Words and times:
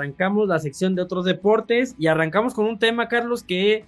arrancamos 0.00 0.48
la 0.48 0.58
sección 0.58 0.94
de 0.94 1.02
otros 1.02 1.24
deportes 1.24 1.94
y 1.98 2.06
arrancamos 2.06 2.54
con 2.54 2.66
un 2.66 2.78
tema, 2.78 3.08
Carlos, 3.08 3.42
que 3.42 3.84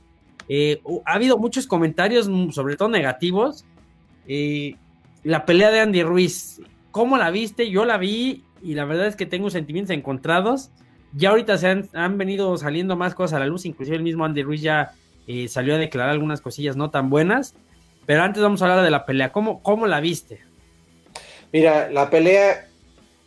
eh, 0.49 0.81
ha 1.07 1.15
habido 1.15 1.39
muchos 1.39 1.67
comentarios, 1.67 2.29
mm, 2.29 2.51
sobre 2.51 2.77
todo 2.77 2.89
negativos. 2.89 3.65
Eh, 4.29 4.75
la 5.25 5.47
pelea 5.47 5.71
de 5.71 5.81
Andy 5.81 6.03
Ruiz, 6.03 6.61
¿cómo 6.91 7.17
la 7.17 7.31
viste? 7.31 7.71
Yo 7.71 7.85
la 7.85 7.97
vi 7.97 8.45
y 8.63 8.75
la 8.75 8.85
verdad 8.85 9.07
es 9.07 9.17
que 9.17 9.27
tengo 9.27 9.51
sentimientos 9.51 9.95
encontrados. 9.95 10.71
Ya 11.15 11.31
ahorita 11.31 11.59
se 11.59 11.89
han, 11.93 12.19
venido 12.19 12.57
saliendo 12.57 12.97
más 12.97 13.15
cosas 13.15 13.37
a 13.37 13.41
la 13.41 13.47
luz, 13.47 13.65
inclusive 13.67 13.97
el 13.97 14.03
mismo 14.03 14.25
Andy 14.25 14.43
Ruiz 14.43 14.63
ya 14.63 14.93
eh, 15.27 15.49
salió 15.49 15.75
a 15.75 15.79
declarar 15.79 16.11
algunas 16.11 16.41
cosillas 16.41 16.77
no 16.77 16.91
tan 16.91 17.11
buenas. 17.11 17.55
Pero 18.07 18.23
antes 18.23 18.43
vamos 18.43 18.61
a 18.61 18.67
hablar 18.67 18.85
de 18.85 18.91
la 18.91 19.07
pelea. 19.07 19.31
¿Cómo, 19.33 19.63
cómo 19.63 19.87
la 19.87 20.01
viste? 20.01 20.41
Mira, 21.53 21.91
la 21.91 22.11
pelea 22.11 22.67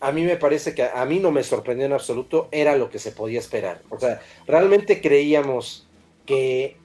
a 0.06 0.12
mí 0.12 0.24
me 0.24 0.38
parece 0.38 0.76
que 0.76 0.84
a 0.84 1.04
mí 1.06 1.18
no 1.18 1.32
me 1.32 1.42
sorprendió 1.42 1.88
en 1.88 1.94
absoluto, 1.94 2.48
era 2.52 2.76
lo 2.76 2.92
que 2.92 3.00
se 3.00 3.12
podía 3.12 3.40
esperar. 3.40 3.82
O 3.90 4.00
sea, 4.00 4.22
realmente 4.46 5.02
creíamos 5.02 5.88
que 6.28 6.78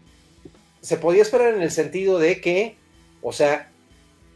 se 0.80 0.96
podía 0.96 1.20
esperar 1.20 1.52
en 1.52 1.60
el 1.60 1.70
sentido 1.70 2.18
de 2.18 2.40
que, 2.40 2.76
o 3.20 3.32
sea, 3.32 3.70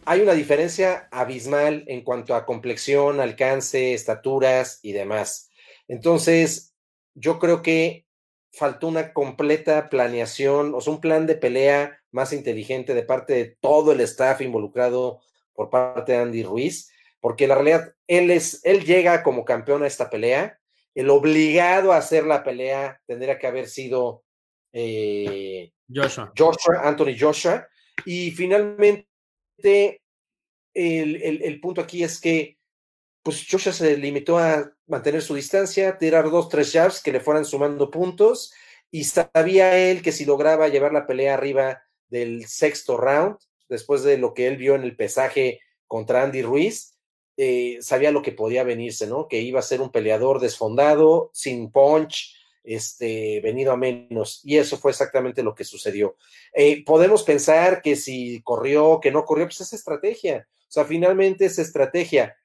hay 0.05 0.21
una 0.21 0.35
diferencia 0.35 1.09
abismal 1.11 1.85
en 1.87 2.03
cuanto 2.03 2.35
a 2.35 2.45
complexión, 2.45 3.21
alcance, 3.21 3.95
estaturas 3.95 4.81
y 4.83 4.93
demás. 4.93 5.49
Entonces, 5.89 6.75
yo 7.15 7.39
creo 7.39 7.63
que 7.63 8.05
faltó 8.53 8.87
una 8.87 9.15
completa 9.15 9.89
planeación, 9.89 10.75
o 10.75 10.83
sea, 10.83 10.93
un 10.93 11.01
plan 11.01 11.27
de 11.27 11.37
pelea 11.37 12.01
más 12.11 12.35
inteligente 12.35 12.93
de 12.93 13.03
parte 13.03 13.33
de 13.33 13.57
todo 13.63 13.93
el 13.93 14.01
staff 14.01 14.43
involucrado 14.43 15.21
por 15.55 15.71
parte 15.71 16.13
de 16.13 16.19
Andy 16.19 16.43
Ruiz, 16.43 16.91
porque 17.25 17.49
la 17.49 17.55
realidad, 17.55 17.95
él, 18.07 18.31
es, 18.31 18.61
él 18.65 18.85
llega 18.85 19.23
como 19.23 19.47
campeón 19.47 19.83
a 19.83 19.87
esta 19.87 20.11
pelea, 20.11 20.61
el 20.95 21.09
obligado 21.09 21.91
a 21.91 21.97
hacer 21.97 22.27
la 22.27 22.45
pelea 22.45 23.01
tendría 23.07 23.39
que 23.39 23.47
haber 23.47 23.67
sido 23.67 24.25
eh, 24.75 25.73
Joshua. 25.89 26.35
Joshua, 26.37 26.83
Anthony 26.83 27.17
Joshua, 27.19 27.67
y 28.05 28.31
finalmente 28.33 29.07
el, 30.75 31.43
el, 31.43 31.61
punto 31.63 31.81
aquí 31.81 32.05
es 32.05 32.21
que 32.21 32.59
pues 33.23 33.47
Joshua 33.51 33.73
se 33.73 33.97
limitó 33.97 34.37
a 34.37 34.71
mantener 34.87 35.23
su 35.23 35.35
distancia, 35.35 35.97
tirar 35.97 36.31
dos, 36.31 36.51
tres 36.51 36.73
jabs 36.73 37.03
que 37.03 37.13
le 37.13 37.21
fueran 37.21 37.47
sumando 37.47 37.91
puntos, 37.91 38.53
y 38.91 39.05
sabía 39.05 39.79
él 39.79 40.03
que 40.03 40.13
si 40.13 40.27
lograba 40.27 40.69
llevar 40.69 40.93
la 40.93 41.07
pelea 41.07 41.33
arriba 41.33 41.85
del 42.07 42.45
sexto 42.45 42.99
round, 42.99 43.39
después 43.71 44.03
de 44.03 44.19
lo 44.19 44.35
que 44.35 44.47
él 44.47 44.59
vio 44.59 44.75
en 44.75 44.83
el 44.83 44.95
pesaje 44.95 45.63
contra 45.87 46.23
Andy 46.23 46.43
Ruiz, 46.43 46.94
eh, 47.37 47.79
sabía 47.81 48.13
lo 48.13 48.23
que 48.23 48.33
podía 48.33 48.65
venirse, 48.65 49.07
¿no? 49.07 49.29
Que 49.29 49.41
iba 49.41 49.59
a 49.59 49.63
ser 49.63 49.81
un 49.81 49.91
peleador 49.91 50.41
desfondado, 50.41 51.31
sin 51.33 51.71
punch, 51.71 52.35
este, 52.63 53.41
venido 53.41 53.73
a 53.73 53.77
menos. 53.77 54.41
Y 54.45 54.57
eso 54.57 54.79
fue 54.79 54.91
exactamente 54.91 55.43
lo 55.43 55.55
que 55.55 55.65
sucedió. 55.65 56.17
Eh, 56.53 56.85
podemos 56.85 57.23
pensar 57.23 57.83
que 57.83 57.97
si 57.97 58.41
corrió, 58.43 59.01
que 59.01 59.11
no 59.11 59.25
corrió, 59.25 59.47
pues 59.47 59.61
es 59.61 59.73
estrategia. 59.73 60.49
O 60.61 60.73
sea, 60.75 60.85
finalmente 60.85 61.45
es 61.47 61.59
estrategia. 61.59 62.37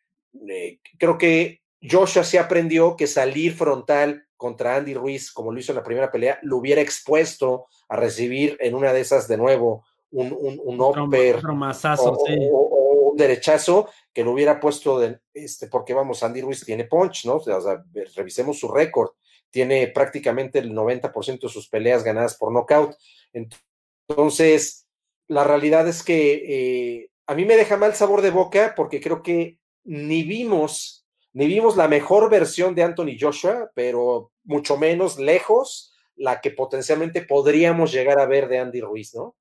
Eh, 0.48 0.80
creo 0.98 1.18
que 1.18 1.62
Joshua 1.82 2.24
se 2.24 2.40
aprendió 2.40 2.96
que 2.96 3.08
salir 3.08 3.54
frontal 3.54 4.26
contra 4.36 4.76
Andy 4.76 4.94
Ruiz, 4.94 5.32
como 5.32 5.52
lo 5.52 5.60
hizo 5.60 5.72
en 5.72 5.78
la 5.78 5.84
primera 5.84 6.12
pelea, 6.12 6.40
lo 6.44 6.58
hubiera 6.58 6.82
expuesto 6.82 7.68
a 7.88 7.96
recibir 7.96 8.58
en 8.60 8.76
una 8.76 8.94
de 8.94 9.02
esas 9.02 9.28
de 9.28 9.38
nuevo 9.38 9.86
un, 10.12 10.32
un, 10.32 10.60
un 10.64 10.82
upper 10.82 11.42
o, 11.46 11.52
un 11.52 12.79
derechazo 13.20 13.90
que 14.12 14.24
lo 14.24 14.32
hubiera 14.32 14.60
puesto, 14.60 15.00
de, 15.00 15.20
este, 15.34 15.68
porque 15.68 15.94
vamos, 15.94 16.24
Andy 16.24 16.42
Ruiz 16.42 16.66
tiene 16.66 16.86
punch, 16.86 17.26
¿no? 17.26 17.36
O 17.36 17.42
sea, 17.62 17.84
revisemos 18.16 18.58
su 18.58 18.68
récord, 18.68 19.12
tiene 19.52 19.88
prácticamente 19.88 20.58
el 20.58 20.74
90% 20.74 21.42
de 21.42 21.50
sus 21.50 21.70
peleas 21.70 22.04
ganadas 22.04 22.36
por 22.36 22.52
knockout. 22.52 22.96
Entonces, 23.32 24.88
la 25.28 25.44
realidad 25.44 25.88
es 25.88 26.02
que 26.02 26.34
eh, 26.48 27.12
a 27.28 27.36
mí 27.36 27.46
me 27.46 27.58
deja 27.58 27.78
mal 27.78 27.94
sabor 27.94 28.24
de 28.24 28.32
boca 28.32 28.74
porque 28.76 29.00
creo 29.00 29.22
que 29.22 29.60
ni 29.84 30.24
vimos 30.24 31.00
ni 31.34 31.48
vimos 31.48 31.78
la 31.78 31.88
mejor 31.88 32.30
versión 32.30 32.76
de 32.76 32.84
Anthony 32.84 33.16
Joshua, 33.20 33.72
pero 33.76 34.32
mucho 34.44 34.78
menos 34.78 35.20
lejos 35.20 35.94
la 36.16 36.42
que 36.42 36.52
potencialmente 36.52 37.22
podríamos 37.22 37.92
llegar 37.92 38.20
a 38.20 38.26
ver 38.26 38.48
de 38.50 38.60
Andy 38.60 38.82
Ruiz, 38.82 39.16
¿no? 39.16 39.36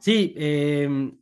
Sí, 0.00 0.34
em, 0.36 1.16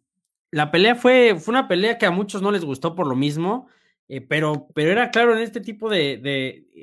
la 0.56 0.70
pelea 0.70 0.94
fue, 0.94 1.36
fue 1.38 1.52
una 1.52 1.68
pelea 1.68 1.98
que 1.98 2.06
a 2.06 2.10
muchos 2.10 2.40
no 2.40 2.50
les 2.50 2.64
gustó 2.64 2.94
por 2.94 3.06
lo 3.06 3.14
mismo, 3.14 3.68
eh, 4.08 4.22
pero, 4.22 4.68
pero 4.74 4.90
era 4.90 5.10
claro 5.10 5.36
en 5.36 5.42
este 5.42 5.60
tipo 5.60 5.90
de, 5.90 6.16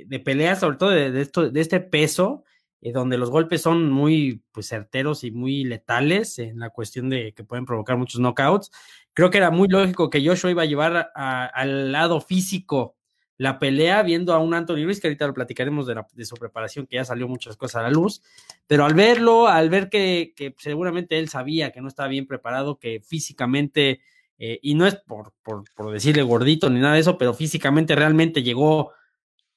de, 0.07 0.19
peleas, 0.19 0.59
sobre 0.59 0.78
todo 0.78 0.91
de, 0.91 1.11
de 1.11 1.59
este 1.59 1.79
peso, 1.79 2.44
eh, 2.81 2.91
donde 2.91 3.17
los 3.17 3.31
golpes 3.31 3.63
son 3.63 3.89
muy 3.89 4.44
pues, 4.51 4.67
certeros 4.67 5.23
y 5.23 5.31
muy 5.31 5.63
letales 5.63 6.38
en 6.38 6.59
la 6.59 6.69
cuestión 6.69 7.09
de 7.09 7.33
que 7.33 7.44
pueden 7.44 7.66
provocar 7.66 7.97
muchos 7.97 8.22
knockouts. 8.22 8.69
Creo 9.16 9.31
que 9.31 9.39
era 9.39 9.50
muy 9.50 9.67
lógico 9.67 10.12
que 10.12 10.23
Joshua 10.23 10.51
iba 10.51 10.62
a 10.62 10.66
llevar 10.66 11.12
al 11.16 11.91
lado 11.91 12.22
físico 12.22 12.95
la 13.38 13.59
pelea, 13.59 14.03
viendo 14.03 14.33
a 14.33 14.39
un 14.39 14.53
Anthony 14.53 14.83
Ruiz, 14.85 14.99
que 14.99 15.07
ahorita 15.07 15.27
lo 15.27 15.33
platicaremos 15.33 15.88
de, 15.88 16.25
su 16.25 16.35
preparación, 16.35 16.85
que 16.85 16.97
ya 16.97 17.05
salió 17.05 17.27
muchas 17.27 17.57
cosas 17.57 17.81
a 17.81 17.83
la 17.83 17.89
luz, 17.89 18.21
pero 18.67 18.85
al 18.85 18.94
verlo, 18.94 19.47
al 19.47 19.69
ver 19.69 19.89
que, 19.89 20.33
seguramente 20.57 21.17
él 21.17 21.29
sabía 21.29 21.71
que 21.71 21.81
no 21.81 21.88
estaba 21.88 22.09
bien 22.09 22.27
preparado, 22.27 22.77
que 22.77 23.01
físicamente, 23.01 24.01
eh, 24.38 24.59
y 24.61 24.75
no 24.75 24.85
es 24.85 24.95
por, 24.95 25.33
por, 25.44 25.63
por, 25.75 25.91
decirle 25.91 26.21
gordito 26.21 26.69
ni 26.69 26.79
nada 26.79 26.94
de 26.94 27.01
eso, 27.01 27.17
pero 27.17 27.33
físicamente 27.33 27.95
realmente 27.95 28.44
llegó 28.44 28.91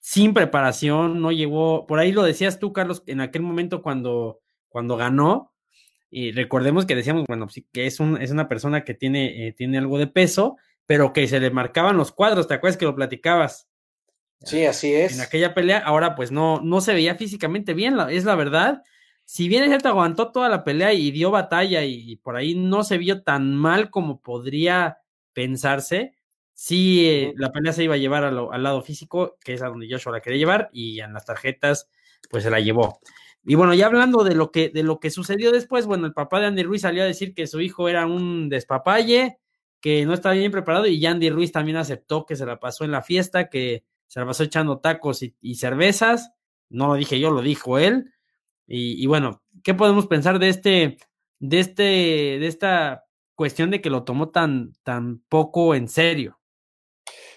sin 0.00 0.32
preparación, 0.32 1.20
no 1.20 1.32
llegó, 1.32 1.86
por 1.86 1.98
ahí 1.98 2.12
lo 2.12 2.22
decías 2.22 2.58
tú, 2.58 2.72
Carlos, 2.72 3.02
en 3.06 3.20
aquel 3.20 3.42
momento 3.42 3.82
cuando, 3.82 4.40
cuando 4.68 4.96
ganó, 4.96 5.52
y 6.10 6.32
recordemos 6.32 6.86
que 6.86 6.94
decíamos, 6.94 7.24
bueno, 7.26 7.48
sí, 7.48 7.66
que 7.72 7.86
es, 7.86 8.00
un, 8.00 8.20
es 8.22 8.30
una 8.30 8.48
persona 8.48 8.84
que 8.84 8.94
tiene, 8.94 9.48
eh, 9.48 9.52
tiene 9.52 9.78
algo 9.78 9.98
de 9.98 10.06
peso, 10.06 10.56
pero 10.86 11.12
que 11.12 11.26
se 11.28 11.40
le 11.40 11.50
marcaban 11.50 11.96
los 11.96 12.12
cuadros, 12.12 12.48
¿te 12.48 12.54
acuerdas 12.54 12.76
que 12.76 12.84
lo 12.84 12.94
platicabas? 12.94 13.68
Sí, 14.42 14.64
así 14.64 14.94
es. 14.94 15.14
En 15.14 15.20
aquella 15.20 15.54
pelea, 15.54 15.78
ahora 15.78 16.14
pues 16.14 16.30
no, 16.30 16.60
no 16.60 16.80
se 16.80 16.94
veía 16.94 17.16
físicamente 17.16 17.74
bien, 17.74 17.98
es 18.10 18.24
la 18.24 18.34
verdad. 18.36 18.82
Si 19.24 19.48
bien 19.48 19.64
es 19.64 19.70
cierto, 19.70 19.88
aguantó 19.88 20.30
toda 20.30 20.48
la 20.48 20.62
pelea 20.62 20.92
y 20.92 21.10
dio 21.10 21.30
batalla 21.30 21.84
y, 21.84 22.16
por 22.16 22.36
ahí 22.36 22.54
no 22.54 22.84
se 22.84 22.98
vio 22.98 23.22
tan 23.22 23.56
mal 23.56 23.90
como 23.90 24.20
podría 24.20 24.98
pensarse, 25.32 26.14
sí 26.54 27.08
eh, 27.08 27.34
la 27.36 27.50
pelea 27.50 27.72
se 27.72 27.84
iba 27.84 27.94
a 27.94 27.98
llevar 27.98 28.24
al 28.24 28.62
lado 28.62 28.82
físico, 28.82 29.36
que 29.42 29.54
es 29.54 29.62
a 29.62 29.68
donde 29.68 29.88
Joshua 29.90 30.12
la 30.12 30.20
quería 30.20 30.38
llevar, 30.38 30.70
y 30.72 31.00
en 31.00 31.12
las 31.12 31.24
tarjetas 31.24 31.90
pues 32.30 32.44
se 32.44 32.50
la 32.50 32.60
llevó. 32.60 33.00
Y 33.44 33.54
bueno, 33.54 33.74
ya 33.74 33.86
hablando 33.86 34.24
de 34.24 34.34
lo 34.34 34.50
que, 34.50 34.70
de 34.70 34.82
lo 34.82 35.00
que 35.00 35.10
sucedió 35.10 35.52
después, 35.52 35.86
bueno, 35.86 36.06
el 36.06 36.12
papá 36.12 36.40
de 36.40 36.46
Andy 36.46 36.62
Ruiz 36.62 36.82
salió 36.82 37.02
a 37.02 37.06
decir 37.06 37.34
que 37.34 37.46
su 37.46 37.60
hijo 37.60 37.88
era 37.88 38.06
un 38.06 38.48
despapalle, 38.48 39.38
que 39.86 40.04
no 40.04 40.14
estaba 40.14 40.34
bien 40.34 40.50
preparado, 40.50 40.88
y 40.88 41.06
Andy 41.06 41.30
Ruiz 41.30 41.52
también 41.52 41.76
aceptó 41.76 42.26
que 42.26 42.34
se 42.34 42.44
la 42.44 42.58
pasó 42.58 42.82
en 42.82 42.90
la 42.90 43.02
fiesta, 43.02 43.48
que 43.48 43.84
se 44.08 44.18
la 44.18 44.26
pasó 44.26 44.42
echando 44.42 44.80
tacos 44.80 45.22
y, 45.22 45.54
cervezas. 45.54 46.32
No 46.68 46.88
lo 46.88 46.94
dije 46.94 47.20
yo, 47.20 47.30
lo 47.30 47.40
dijo 47.40 47.78
él. 47.78 48.12
Y, 48.66 49.06
bueno, 49.06 49.44
¿qué 49.62 49.74
podemos 49.74 50.08
pensar 50.08 50.40
de 50.40 50.48
este, 50.48 50.96
de 51.38 51.60
este, 51.60 51.82
de 51.82 52.46
esta 52.48 53.04
cuestión 53.36 53.70
de 53.70 53.80
que 53.80 53.88
lo 53.88 54.02
tomó 54.02 54.30
tan, 54.30 54.72
tan 54.82 55.20
poco 55.28 55.72
en 55.72 55.86
serio? 55.86 56.40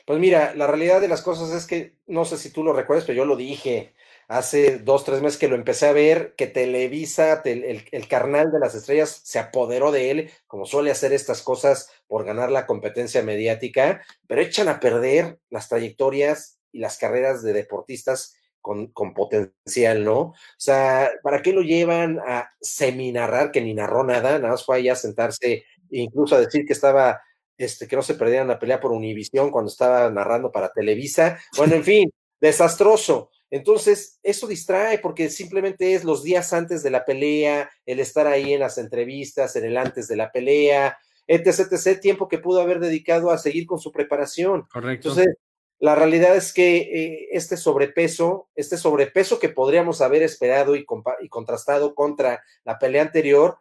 Pues 0.07 0.17
mira, 0.19 0.55
la 0.55 0.65
realidad 0.65 1.01
de 1.01 1.07
las 1.07 1.21
cosas 1.21 1.51
es 1.51 1.67
que, 1.67 1.99
no 2.07 2.25
sé 2.25 2.35
si 2.37 2.51
tú 2.51 2.63
lo 2.63 2.73
recuerdas, 2.73 3.05
pero 3.05 3.17
yo 3.17 3.25
lo 3.25 3.35
dije 3.35 3.93
hace 4.29 4.77
dos, 4.77 5.03
tres 5.03 5.21
meses 5.21 5.39
que 5.39 5.47
lo 5.47 5.55
empecé 5.55 5.87
a 5.87 5.91
ver, 5.91 6.35
que 6.37 6.45
Televisa, 6.45 7.41
el, 7.43 8.07
carnal 8.07 8.51
de 8.51 8.59
las 8.59 8.75
estrellas, 8.75 9.21
se 9.23 9.39
apoderó 9.39 9.91
de 9.91 10.11
él, 10.11 10.31
como 10.45 10.67
suele 10.67 10.91
hacer 10.91 11.11
estas 11.13 11.41
cosas 11.41 11.91
por 12.07 12.23
ganar 12.23 12.51
la 12.51 12.67
competencia 12.67 13.23
mediática, 13.23 14.03
pero 14.27 14.41
echan 14.41 14.67
a 14.67 14.79
perder 14.79 15.39
las 15.49 15.67
trayectorias 15.67 16.59
y 16.71 16.79
las 16.79 16.99
carreras 16.99 17.41
de 17.41 17.53
deportistas 17.53 18.35
con, 18.61 18.87
con 18.91 19.15
potencial, 19.15 20.05
¿no? 20.05 20.19
O 20.19 20.35
sea, 20.57 21.09
¿para 21.23 21.41
qué 21.41 21.51
lo 21.51 21.61
llevan 21.61 22.19
a 22.19 22.51
seminarrar, 22.61 23.51
que 23.51 23.61
ni 23.61 23.73
narró 23.73 24.03
nada, 24.03 24.37
nada 24.37 24.51
más 24.51 24.63
fue 24.63 24.77
ahí 24.77 24.89
a 24.89 24.95
sentarse, 24.95 25.65
incluso 25.89 26.35
a 26.35 26.39
decir 26.39 26.65
que 26.67 26.73
estaba 26.73 27.19
este, 27.57 27.87
que 27.87 27.95
no 27.95 28.03
se 28.03 28.13
perdieran 28.13 28.47
la 28.47 28.59
pelea 28.59 28.79
por 28.79 28.91
Univisión 28.91 29.49
cuando 29.49 29.71
estaba 29.71 30.07
narrando 30.11 30.51
para 30.51 30.71
Televisa. 30.71 31.39
Bueno, 31.57 31.75
en 31.75 31.83
fin, 31.83 32.13
desastroso. 32.39 33.31
Entonces, 33.51 34.19
eso 34.23 34.47
distrae 34.47 34.99
porque 34.99 35.29
simplemente 35.29 35.93
es 35.93 36.03
los 36.03 36.23
días 36.23 36.53
antes 36.53 36.83
de 36.83 36.91
la 36.91 37.05
pelea, 37.05 37.69
el 37.85 37.99
estar 37.99 38.27
ahí 38.27 38.53
en 38.53 38.59
las 38.59 38.77
entrevistas, 38.77 39.55
en 39.55 39.65
el 39.65 39.77
antes 39.77 40.07
de 40.07 40.15
la 40.15 40.31
pelea, 40.31 40.97
etc, 41.27 41.71
etc, 41.71 41.99
tiempo 41.99 42.27
que 42.27 42.39
pudo 42.39 42.61
haber 42.61 42.79
dedicado 42.79 43.31
a 43.31 43.37
seguir 43.37 43.65
con 43.65 43.79
su 43.79 43.91
preparación. 43.91 44.67
Correcto. 44.71 45.09
Entonces, 45.09 45.35
la 45.79 45.95
realidad 45.95 46.35
es 46.35 46.53
que 46.53 46.77
eh, 46.77 47.29
este 47.31 47.55
sobrepeso, 47.55 48.49
este 48.55 48.77
sobrepeso 48.77 49.39
que 49.39 49.49
podríamos 49.49 50.01
haber 50.01 50.23
esperado 50.23 50.75
y, 50.75 50.85
y 51.21 51.29
contrastado 51.29 51.95
contra 51.95 52.43
la 52.65 52.77
pelea 52.77 53.03
anterior, 53.03 53.59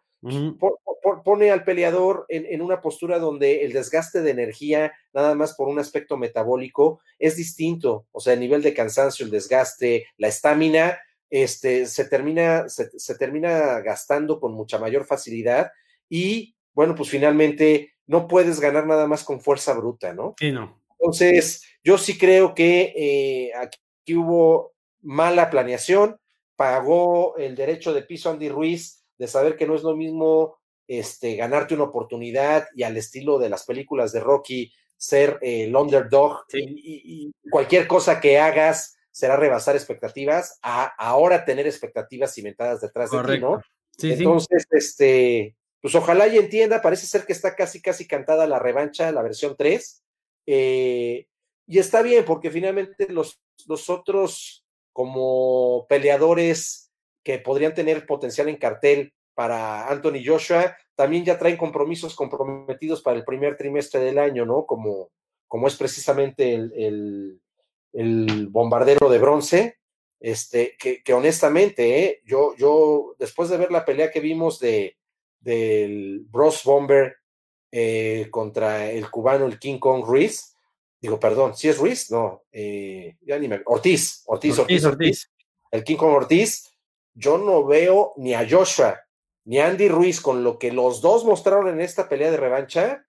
pone 1.25 1.51
al 1.51 1.65
peleador 1.65 2.27
en, 2.29 2.61
una 2.61 2.81
postura 2.81 3.19
donde 3.19 3.65
el 3.65 3.73
desgaste 3.73 4.21
de 4.21 4.31
energía, 4.31 4.93
nada 5.13 5.35
más 5.35 5.55
por 5.55 5.69
un 5.69 5.79
aspecto 5.79 6.17
metabólico, 6.17 7.01
es 7.19 7.37
distinto. 7.37 8.07
O 8.13 8.21
sea, 8.21 8.33
el 8.33 8.41
nivel 8.41 8.63
de 8.63 8.75
cansancio, 8.75 9.25
el 9.25 9.31
desgaste, 9.31 10.07
la 10.17 10.29
estamina, 10.29 10.99
este, 11.31 11.87
se, 11.87 12.07
termina, 12.07 12.69
se, 12.69 12.91
se 12.99 13.15
termina 13.17 13.81
gastando 13.81 14.41
con 14.41 14.55
mucha 14.55 14.79
mayor 14.79 15.05
facilidad 15.05 15.71
y, 16.09 16.57
bueno, 16.73 16.95
pues 16.95 17.11
finalmente 17.11 17.95
no 18.07 18.27
puedes 18.27 18.61
ganar 18.61 18.87
nada 18.87 19.07
más 19.07 19.25
con 19.25 19.41
fuerza 19.41 19.75
bruta, 19.75 20.15
¿no? 20.15 20.35
Sí, 20.39 20.51
no. 20.51 20.81
Entonces, 20.99 21.63
yo 21.85 21.99
sí 21.99 22.19
creo 22.19 22.55
que 22.55 22.93
eh, 22.97 23.53
aquí 23.55 24.17
hubo 24.17 24.73
mala 25.01 25.51
planeación, 25.51 26.19
pagó 26.57 27.37
el 27.37 27.55
derecho 27.55 27.93
de 27.93 28.03
piso 28.03 28.31
Andy 28.31 28.49
Ruiz 28.49 29.05
de 29.19 29.27
saber 29.27 29.57
que 29.57 29.67
no 29.67 29.75
es 29.75 29.83
lo 29.83 29.97
mismo 29.97 30.59
este, 30.87 31.37
ganarte 31.37 31.75
una 31.75 31.85
oportunidad 31.85 32.67
y 32.75 32.83
al 32.83 32.97
estilo 32.97 33.39
de 33.39 33.51
las 33.51 33.65
películas 33.65 34.13
de 34.13 34.21
Rocky 34.21 34.73
ser 34.97 35.39
el 35.43 35.75
underdog 35.77 36.45
y, 36.53 37.31
cualquier 37.51 37.87
cosa 37.87 38.21
que 38.21 38.39
hagas 38.39 38.97
será 39.11 39.37
rebasar 39.37 39.75
expectativas, 39.75 40.59
a 40.63 40.85
ahora 40.85 41.45
tener 41.45 41.67
expectativas 41.67 42.35
cimentadas 42.35 42.81
detrás 42.81 43.11
de 43.11 43.23
ti, 43.23 43.41
¿no? 43.41 43.61
Entonces, 44.01 44.67
este, 44.71 45.57
pues 45.81 45.95
ojalá 45.95 46.29
y 46.29 46.39
entienda, 46.39 46.83
parece 46.83 47.07
ser 47.07 47.25
que 47.25 47.33
está 47.33 47.55
casi, 47.57 47.81
casi 47.81 48.07
cantada 48.07 48.47
la 48.47 48.59
revancha, 48.59 49.11
la 49.13 49.23
versión 49.23 49.57
3. 49.57 50.03
Eh, 50.47 51.27
y 51.67 51.79
está 51.79 52.03
bien, 52.03 52.25
porque 52.25 52.51
finalmente 52.51 53.09
los, 53.09 53.41
los 53.67 53.91
otros 53.91 54.65
como 54.93 55.87
peleadores 55.89 56.88
que 57.23 57.39
podrían 57.39 57.75
tener 57.75 58.07
potencial 58.07 58.49
en 58.49 58.57
cartel 58.57 59.13
para 59.35 59.89
Anthony 59.89 60.21
Joshua, 60.25 60.77
también 60.95 61.25
ya 61.25 61.39
traen 61.39 61.57
compromisos 61.57 62.17
comprometidos 62.17 63.03
para 63.03 63.17
el 63.17 63.25
primer 63.25 63.57
trimestre 63.57 64.01
del 64.01 64.19
año, 64.19 64.45
¿no? 64.45 64.67
Como, 64.67 65.11
como 65.47 65.69
es 65.69 65.77
precisamente 65.77 66.55
el, 66.55 67.41
bombardero 68.51 69.09
de 69.09 69.19
bronce, 69.19 69.79
este, 70.19 70.77
que, 70.77 71.13
honestamente, 71.13 72.05
¿eh? 72.05 72.21
yo, 72.25 72.57
yo, 72.57 73.15
después 73.19 73.49
de 73.49 73.59
ver 73.59 73.71
la 73.71 73.85
pelea 73.85 74.11
que 74.11 74.19
vimos 74.19 74.59
de, 74.59 74.97
del 75.41 76.27
Bros 76.29 76.65
Bomber 76.65 77.17
eh, 77.71 78.27
contra 78.31 78.91
el 78.91 79.09
cubano, 79.11 79.47
el 79.47 79.59
King 79.59 79.79
Kong 79.79 80.05
Ruiz, 80.05 80.57
digo, 81.01 81.21
perdón, 81.21 81.57
si 81.57 81.69
es 81.69 81.79
Ruiz, 81.79 82.11
no, 82.11 82.43
eh, 82.51 83.17
ya 83.21 83.39
ni 83.39 83.47
me, 83.47 83.63
Ortiz, 83.67 84.25
Ortiz, 84.27 84.59
Ortiz, 84.59 84.85
Ortiz, 84.85 85.31
el 85.71 85.85
King 85.85 85.97
Kong 85.97 86.15
Ortiz, 86.15 86.68
yo 87.19 87.39
no 87.39 87.67
veo 87.67 88.13
ni 88.17 88.35
a 88.35 88.47
Joshua 88.49 89.01
ni 89.45 89.59
a 89.59 89.69
Andy 89.69 89.89
Ruiz 89.89 90.21
con 90.21 90.45
lo 90.45 90.59
que 90.59 90.73
los 90.73 91.01
dos 91.01 91.25
mostraron 91.25 91.69
en 91.69 91.81
esta 91.81 92.09
pelea 92.09 92.31
de 92.31 92.37
revancha 92.37 93.07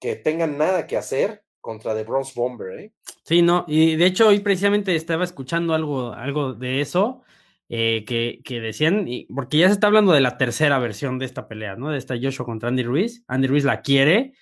que 0.00 0.16
tengan 0.16 0.58
nada 0.58 0.86
que 0.86 0.96
hacer 0.96 1.44
contra 1.60 1.94
The 1.94 2.04
Bronze 2.04 2.32
Bomber, 2.34 2.80
¿eh? 2.80 2.92
Sí, 3.24 3.42
no, 3.42 3.64
y 3.68 3.96
de 3.96 4.06
hecho 4.06 4.28
hoy 4.28 4.40
precisamente 4.40 4.96
estaba 4.96 5.24
escuchando 5.24 5.74
algo, 5.74 6.12
algo 6.12 6.54
de 6.54 6.80
eso, 6.80 7.22
eh, 7.68 8.04
que, 8.04 8.40
que, 8.44 8.60
decían, 8.60 9.06
porque 9.32 9.58
ya 9.58 9.68
se 9.68 9.74
está 9.74 9.86
hablando 9.86 10.12
de 10.12 10.20
la 10.20 10.38
tercera 10.38 10.78
versión 10.80 11.18
de 11.18 11.26
esta 11.26 11.46
pelea, 11.46 11.76
¿no? 11.76 11.90
De 11.90 11.98
esta 11.98 12.16
Joshua 12.20 12.46
contra 12.46 12.68
Andy 12.68 12.82
Ruiz. 12.82 13.22
Andy 13.28 13.46
Ruiz 13.46 13.62
la 13.62 13.82
quiere, 13.82 14.32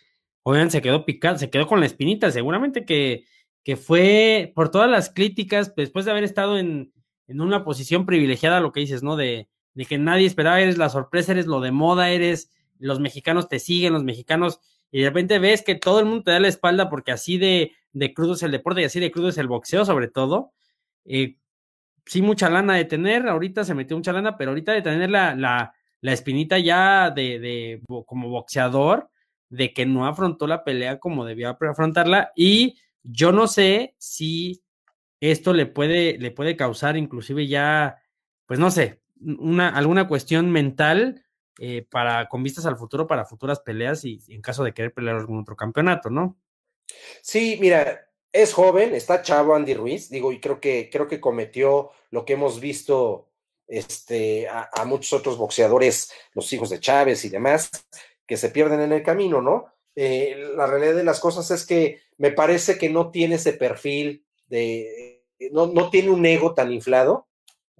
Oigan, 0.44 0.70
se 0.70 0.80
quedó 0.80 1.04
picado, 1.04 1.36
se 1.36 1.50
quedó 1.50 1.66
con 1.66 1.80
la 1.80 1.84
espinita, 1.84 2.30
seguramente 2.30 2.86
que, 2.86 3.26
que 3.64 3.76
fue 3.76 4.50
por 4.54 4.70
todas 4.70 4.88
las 4.88 5.10
críticas, 5.12 5.74
después 5.74 6.06
de 6.06 6.10
haber 6.12 6.24
estado 6.24 6.58
en, 6.58 6.90
en 7.28 7.40
una 7.40 7.64
posición 7.64 8.06
privilegiada, 8.06 8.60
lo 8.60 8.72
que 8.72 8.80
dices, 8.80 9.02
¿no? 9.02 9.16
De, 9.16 9.48
de, 9.74 9.84
que 9.84 9.98
nadie 9.98 10.26
esperaba, 10.26 10.60
eres 10.60 10.78
la 10.78 10.88
sorpresa, 10.88 11.32
eres 11.32 11.46
lo 11.46 11.60
de 11.60 11.70
moda, 11.70 12.10
eres, 12.10 12.50
los 12.78 13.00
mexicanos 13.00 13.48
te 13.48 13.58
siguen, 13.58 13.92
los 13.92 14.04
mexicanos, 14.04 14.60
y 14.90 15.02
de 15.02 15.08
repente 15.08 15.38
ves 15.38 15.62
que 15.62 15.74
todo 15.74 16.00
el 16.00 16.06
mundo 16.06 16.24
te 16.24 16.30
da 16.32 16.40
la 16.40 16.48
espalda 16.48 16.88
porque 16.88 17.12
así 17.12 17.38
de, 17.38 17.72
de 17.92 18.14
crudo 18.14 18.32
es 18.32 18.42
el 18.42 18.50
deporte 18.50 18.80
y 18.80 18.84
así 18.84 18.98
de 18.98 19.10
crudo 19.10 19.28
es 19.28 19.38
el 19.38 19.46
boxeo, 19.46 19.84
sobre 19.84 20.08
todo. 20.08 20.52
Eh, 21.04 21.36
sí, 22.06 22.22
mucha 22.22 22.48
lana 22.48 22.74
de 22.74 22.86
tener, 22.86 23.28
ahorita 23.28 23.64
se 23.64 23.74
metió 23.74 23.96
mucha 23.96 24.12
lana, 24.12 24.36
pero 24.38 24.50
ahorita 24.50 24.72
de 24.72 24.82
tener 24.82 25.10
la, 25.10 25.34
la, 25.34 25.74
la 26.00 26.12
espinita 26.12 26.58
ya 26.58 27.10
de, 27.10 27.38
de 27.38 27.82
como 28.06 28.30
boxeador, 28.30 29.10
de 29.50 29.72
que 29.72 29.86
no 29.86 30.06
afrontó 30.06 30.46
la 30.46 30.64
pelea 30.64 30.98
como 30.98 31.24
debía 31.24 31.50
afrontarla 31.50 32.32
y 32.34 32.78
yo 33.02 33.32
no 33.32 33.46
sé 33.46 33.94
si 33.98 34.62
esto 35.20 35.52
le 35.52 35.66
puede, 35.66 36.18
le 36.18 36.30
puede 36.30 36.56
causar 36.56 36.96
inclusive 36.96 37.46
ya, 37.46 38.02
pues 38.46 38.58
no 38.58 38.70
sé, 38.70 39.00
una, 39.20 39.68
alguna 39.68 40.08
cuestión 40.08 40.50
mental 40.50 41.24
eh, 41.58 41.86
para, 41.90 42.28
con 42.28 42.42
vistas 42.42 42.66
al 42.66 42.76
futuro, 42.76 43.06
para 43.06 43.24
futuras 43.24 43.60
peleas 43.60 44.04
y 44.04 44.20
en 44.28 44.42
caso 44.42 44.62
de 44.62 44.72
querer 44.72 44.92
pelear 44.94 45.16
algún 45.16 45.40
otro 45.40 45.56
campeonato, 45.56 46.08
¿no? 46.10 46.38
Sí, 47.20 47.58
mira, 47.60 48.08
es 48.32 48.52
joven, 48.52 48.94
está 48.94 49.22
chavo 49.22 49.54
Andy 49.54 49.74
Ruiz, 49.74 50.08
digo, 50.08 50.32
y 50.32 50.40
creo 50.40 50.60
que, 50.60 50.88
creo 50.90 51.08
que 51.08 51.20
cometió 51.20 51.90
lo 52.10 52.24
que 52.24 52.34
hemos 52.34 52.60
visto 52.60 53.28
este, 53.66 54.48
a, 54.48 54.84
muchos 54.86 55.12
otros 55.12 55.36
boxeadores, 55.36 56.12
los 56.32 56.52
hijos 56.52 56.70
de 56.70 56.80
Chávez 56.80 57.24
y 57.24 57.28
demás, 57.28 57.70
que 58.26 58.36
se 58.36 58.50
pierden 58.50 58.80
en 58.80 58.92
el 58.92 59.02
camino, 59.02 59.42
¿no? 59.42 59.74
Eh, 59.94 60.52
la 60.56 60.66
realidad 60.66 60.94
de 60.94 61.04
las 61.04 61.20
cosas 61.20 61.50
es 61.50 61.66
que 61.66 62.00
me 62.18 62.30
parece 62.30 62.78
que 62.78 62.88
no 62.88 63.10
tiene 63.10 63.34
ese 63.34 63.52
perfil 63.52 64.24
de, 64.48 65.24
no, 65.52 65.66
no 65.66 65.90
tiene 65.90 66.10
un 66.10 66.24
ego 66.26 66.54
tan 66.54 66.72
inflado 66.72 67.26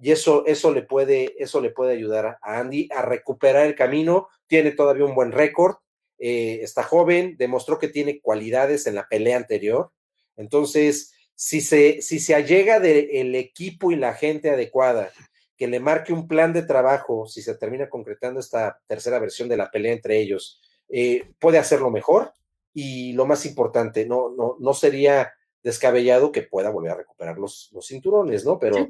y 0.01 0.11
eso, 0.11 0.45
eso, 0.45 0.71
le 0.71 0.83
puede, 0.83 1.35
eso 1.41 1.59
le 1.59 1.71
puede 1.71 1.93
ayudar 1.93 2.37
a 2.41 2.59
Andy 2.59 2.87
a 2.95 3.01
recuperar 3.01 3.65
el 3.65 3.75
camino, 3.75 4.29
tiene 4.47 4.71
todavía 4.71 5.05
un 5.05 5.15
buen 5.15 5.31
récord, 5.31 5.75
eh, 6.17 6.59
está 6.61 6.83
joven, 6.83 7.35
demostró 7.37 7.79
que 7.79 7.89
tiene 7.89 8.21
cualidades 8.21 8.87
en 8.87 8.95
la 8.95 9.07
pelea 9.07 9.37
anterior, 9.37 9.91
entonces, 10.39 11.13
si 11.35 11.59
se, 11.59 12.01
si 12.01 12.19
se 12.19 12.33
allega 12.33 12.79
del 12.79 13.35
equipo 13.35 13.91
y 13.91 13.97
la 13.97 14.13
gente 14.13 14.49
adecuada 14.49 15.11
que 15.57 15.67
le 15.67 15.81
marque 15.81 16.13
un 16.13 16.29
plan 16.29 16.53
de 16.53 16.63
trabajo, 16.63 17.27
si 17.27 17.41
se 17.41 17.55
termina 17.55 17.89
concretando 17.89 18.39
esta 18.39 18.79
tercera 18.87 19.19
versión 19.19 19.49
de 19.49 19.57
la 19.57 19.69
pelea 19.69 19.91
entre 19.91 20.17
ellos, 20.17 20.61
eh, 20.87 21.33
puede 21.39 21.57
hacerlo 21.57 21.91
mejor 21.91 22.31
y 22.73 23.11
lo 23.11 23.25
más 23.25 23.45
importante, 23.45 24.05
no, 24.05 24.29
no, 24.29 24.55
no 24.59 24.73
sería 24.73 25.33
descabellado 25.63 26.31
que 26.31 26.43
pueda 26.43 26.69
volver 26.69 26.91
a 26.91 26.97
recuperar 26.97 27.37
los, 27.37 27.69
los 27.73 27.87
cinturones, 27.87 28.45
¿no? 28.45 28.59
Pero 28.59 28.89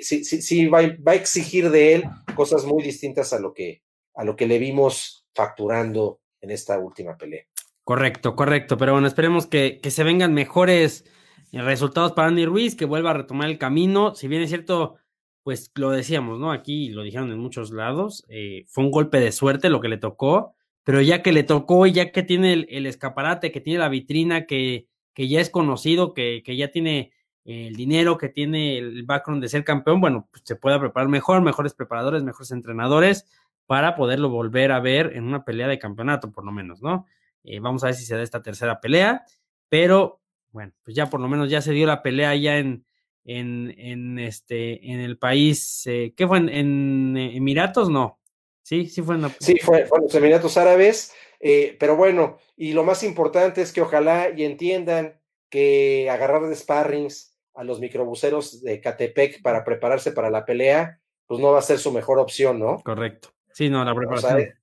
sí, 0.00 0.24
sí, 0.24 0.42
sí, 0.42 0.66
va, 0.66 0.80
va, 1.06 1.12
a 1.12 1.16
exigir 1.16 1.70
de 1.70 1.94
él 1.94 2.04
cosas 2.34 2.64
muy 2.64 2.82
distintas 2.82 3.32
a 3.32 3.38
lo 3.38 3.52
que, 3.52 3.82
a 4.14 4.24
lo 4.24 4.36
que 4.36 4.46
le 4.46 4.58
vimos 4.58 5.26
facturando 5.34 6.20
en 6.40 6.50
esta 6.50 6.78
última 6.78 7.16
pelea. 7.16 7.44
Correcto, 7.84 8.36
correcto, 8.36 8.76
pero 8.76 8.92
bueno, 8.92 9.06
esperemos 9.06 9.46
que, 9.46 9.80
que 9.80 9.90
se 9.90 10.04
vengan 10.04 10.34
mejores 10.34 11.04
resultados 11.52 12.12
para 12.12 12.28
Andy 12.28 12.44
Ruiz, 12.44 12.76
que 12.76 12.84
vuelva 12.84 13.10
a 13.10 13.14
retomar 13.14 13.48
el 13.48 13.58
camino, 13.58 14.14
si 14.14 14.28
bien 14.28 14.42
es 14.42 14.50
cierto, 14.50 14.96
pues 15.42 15.70
lo 15.76 15.90
decíamos, 15.90 16.38
¿no? 16.38 16.52
Aquí 16.52 16.90
lo 16.90 17.02
dijeron 17.02 17.32
en 17.32 17.38
muchos 17.38 17.70
lados, 17.70 18.26
eh, 18.28 18.64
fue 18.68 18.84
un 18.84 18.90
golpe 18.90 19.18
de 19.20 19.32
suerte 19.32 19.70
lo 19.70 19.80
que 19.80 19.88
le 19.88 19.96
tocó, 19.96 20.54
pero 20.84 21.00
ya 21.00 21.22
que 21.22 21.32
le 21.32 21.42
tocó 21.42 21.86
y 21.86 21.92
ya 21.92 22.12
que 22.12 22.22
tiene 22.22 22.66
el, 22.68 22.86
escaparate, 22.86 23.52
que 23.52 23.60
tiene 23.60 23.78
la 23.78 23.88
vitrina, 23.88 24.46
que, 24.46 24.86
que 25.18 25.26
ya 25.26 25.40
es 25.40 25.50
conocido, 25.50 26.14
que, 26.14 26.44
que, 26.44 26.56
ya 26.56 26.70
tiene 26.70 27.10
el 27.44 27.74
dinero, 27.74 28.18
que 28.18 28.28
tiene 28.28 28.78
el 28.78 29.02
background 29.02 29.42
de 29.42 29.48
ser 29.48 29.64
campeón, 29.64 30.00
bueno, 30.00 30.28
pues 30.30 30.44
se 30.46 30.54
pueda 30.54 30.78
preparar 30.78 31.08
mejor, 31.08 31.42
mejores 31.42 31.74
preparadores, 31.74 32.22
mejores 32.22 32.52
entrenadores, 32.52 33.26
para 33.66 33.96
poderlo 33.96 34.28
volver 34.28 34.70
a 34.70 34.78
ver 34.78 35.16
en 35.16 35.24
una 35.24 35.44
pelea 35.44 35.66
de 35.66 35.80
campeonato, 35.80 36.30
por 36.30 36.44
lo 36.44 36.52
menos, 36.52 36.82
¿no? 36.82 37.04
Eh, 37.42 37.58
vamos 37.58 37.82
a 37.82 37.86
ver 37.86 37.96
si 37.96 38.04
se 38.04 38.14
da 38.14 38.22
esta 38.22 38.42
tercera 38.42 38.80
pelea, 38.80 39.24
pero 39.68 40.20
bueno, 40.52 40.72
pues 40.84 40.94
ya 40.94 41.10
por 41.10 41.18
lo 41.18 41.26
menos 41.26 41.50
ya 41.50 41.62
se 41.62 41.72
dio 41.72 41.88
la 41.88 42.00
pelea 42.00 42.36
ya 42.36 42.58
en, 42.58 42.86
en, 43.24 43.74
en, 43.76 44.20
este, 44.20 44.88
en 44.88 45.00
el 45.00 45.18
país, 45.18 45.82
eh, 45.86 46.14
¿qué 46.16 46.28
fue? 46.28 46.38
¿En, 46.38 47.16
Emiratos? 47.16 47.90
No. 47.90 48.20
Sí, 48.62 48.86
sí 48.86 49.02
fue 49.02 49.16
en 49.16 49.28
Sí, 49.40 49.56
fue, 49.60 49.80
en 49.80 49.88
los 50.00 50.14
Emiratos 50.14 50.56
Árabes, 50.56 51.12
eh, 51.40 51.76
pero 51.78 51.96
bueno, 51.96 52.38
y 52.56 52.72
lo 52.72 52.84
más 52.84 53.02
importante 53.02 53.62
es 53.62 53.72
que 53.72 53.80
ojalá 53.80 54.30
y 54.30 54.44
entiendan 54.44 55.20
que 55.48 56.08
agarrar 56.10 56.46
de 56.46 56.54
sparrings 56.54 57.36
a 57.54 57.64
los 57.64 57.80
microbuseros 57.80 58.62
de 58.62 58.80
Catepec 58.80 59.42
para 59.42 59.64
prepararse 59.64 60.12
para 60.12 60.30
la 60.30 60.44
pelea, 60.44 61.00
pues 61.26 61.40
no 61.40 61.52
va 61.52 61.58
a 61.58 61.62
ser 61.62 61.78
su 61.78 61.92
mejor 61.92 62.18
opción, 62.18 62.58
¿no? 62.58 62.80
Correcto. 62.84 63.30
Sí, 63.52 63.68
no, 63.68 63.84
la 63.84 63.94
preparación. 63.94 64.54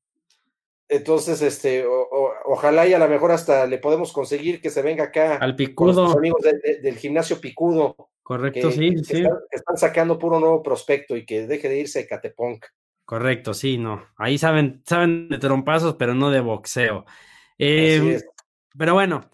entonces, 0.87 1.41
este, 1.41 1.85
ojalá 2.45 2.87
y 2.87 2.93
a 2.93 2.99
lo 2.99 3.07
mejor 3.07 3.31
hasta 3.31 3.65
le 3.65 3.77
podemos 3.77 4.13
conseguir 4.13 4.61
que 4.61 4.69
se 4.69 4.81
venga 4.81 5.05
acá. 5.05 5.37
Al 5.37 5.55
picudo. 5.55 6.07
Con 6.07 6.17
amigos 6.17 6.41
del 6.81 6.97
gimnasio 6.97 7.41
picudo. 7.41 7.95
Correcto, 8.23 8.71
sí, 8.71 9.03
sí. 9.03 9.23
Están, 9.51 9.77
sacando 9.77 10.17
puro 10.17 10.39
nuevo 10.39 10.63
prospecto 10.63 11.15
y 11.15 11.25
que 11.25 11.45
deje 11.45 11.69
de 11.69 11.79
irse 11.79 12.07
Catepunk. 12.07 12.65
Correcto, 13.05 13.53
sí, 13.53 13.77
no. 13.77 14.03
Ahí 14.17 14.37
saben, 14.39 14.81
saben 14.85 15.29
de 15.29 15.37
trompazos, 15.37 15.95
pero 15.95 16.15
no 16.15 16.31
de 16.31 16.39
boxeo. 16.39 17.05
Em, 17.59 18.19
pero 18.77 18.95
bueno, 18.95 19.29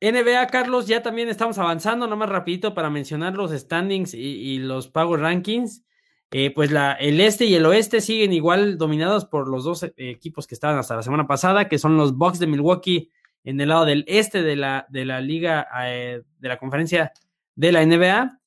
NBA, 0.00 0.48
Carlos, 0.48 0.88
ya 0.88 1.02
también 1.02 1.28
estamos 1.28 1.58
avanzando, 1.58 2.14
más 2.16 2.28
rapidito 2.28 2.74
para 2.74 2.90
mencionar 2.90 3.34
los 3.34 3.52
standings 3.52 4.14
y, 4.14 4.58
los 4.58 4.88
Power 4.88 5.20
Rankings. 5.20 5.84
Eh, 6.30 6.52
pues 6.52 6.70
la, 6.70 6.92
el 6.92 7.20
este 7.20 7.46
y 7.46 7.54
el 7.54 7.64
oeste 7.64 8.02
siguen 8.02 8.34
igual 8.34 8.76
dominados 8.76 9.24
por 9.24 9.48
los 9.48 9.64
dos 9.64 9.86
equipos 9.96 10.46
que 10.46 10.54
estaban 10.54 10.76
hasta 10.76 10.96
la 10.96 11.02
semana 11.02 11.26
pasada, 11.26 11.68
que 11.68 11.78
son 11.78 11.96
los 11.96 12.16
Bucks 12.16 12.38
de 12.38 12.46
Milwaukee 12.48 13.10
en 13.44 13.60
el 13.60 13.70
lado 13.70 13.86
del 13.86 14.04
este 14.08 14.42
de 14.42 14.56
la, 14.56 14.86
de 14.90 15.04
la 15.06 15.20
liga, 15.20 15.68
de 15.86 16.24
la 16.40 16.58
conferencia 16.58 17.12
de 17.54 17.72
la 17.72 17.84
NBA, 17.84 18.37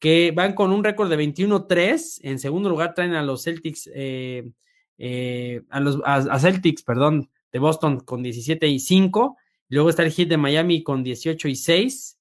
que 0.00 0.32
van 0.34 0.54
con 0.54 0.72
un 0.72 0.82
récord 0.82 1.08
de 1.08 1.16
21-3. 1.16 2.20
En 2.22 2.40
segundo 2.40 2.68
lugar 2.68 2.94
traen 2.94 3.14
a 3.14 3.22
los 3.22 3.44
Celtics, 3.44 3.88
a 3.88 5.80
los 5.80 6.00
a 6.04 6.38
Celtics, 6.38 6.82
perdón, 6.82 7.30
de 7.52 7.58
Boston 7.60 8.00
con 8.00 8.22
17 8.22 8.66
y 8.66 8.80
5. 8.80 9.36
Luego 9.68 9.90
está 9.90 10.02
el 10.02 10.10
Heat 10.10 10.28
de 10.28 10.36
Miami 10.36 10.82
con 10.82 11.04
18 11.04 11.46
y 11.46 11.54
6. 11.54 12.18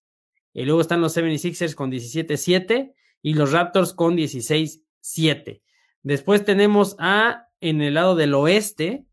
Y 0.53 0.65
luego 0.65 0.81
están 0.81 1.01
los 1.01 1.15
76ers 1.17 1.73
con 1.73 1.89
17 1.89 2.37
7 2.37 2.93
y 3.21 3.33
los 3.33 3.51
Raptors 3.51 3.93
con 3.93 4.15
16 4.15 4.83
7. 4.99 5.61
Después 6.03 6.43
tenemos 6.45 6.95
a, 6.99 7.47
en 7.61 7.81
el 7.81 7.95
lado 7.95 8.15
del 8.15 8.33
oeste, 8.33 9.05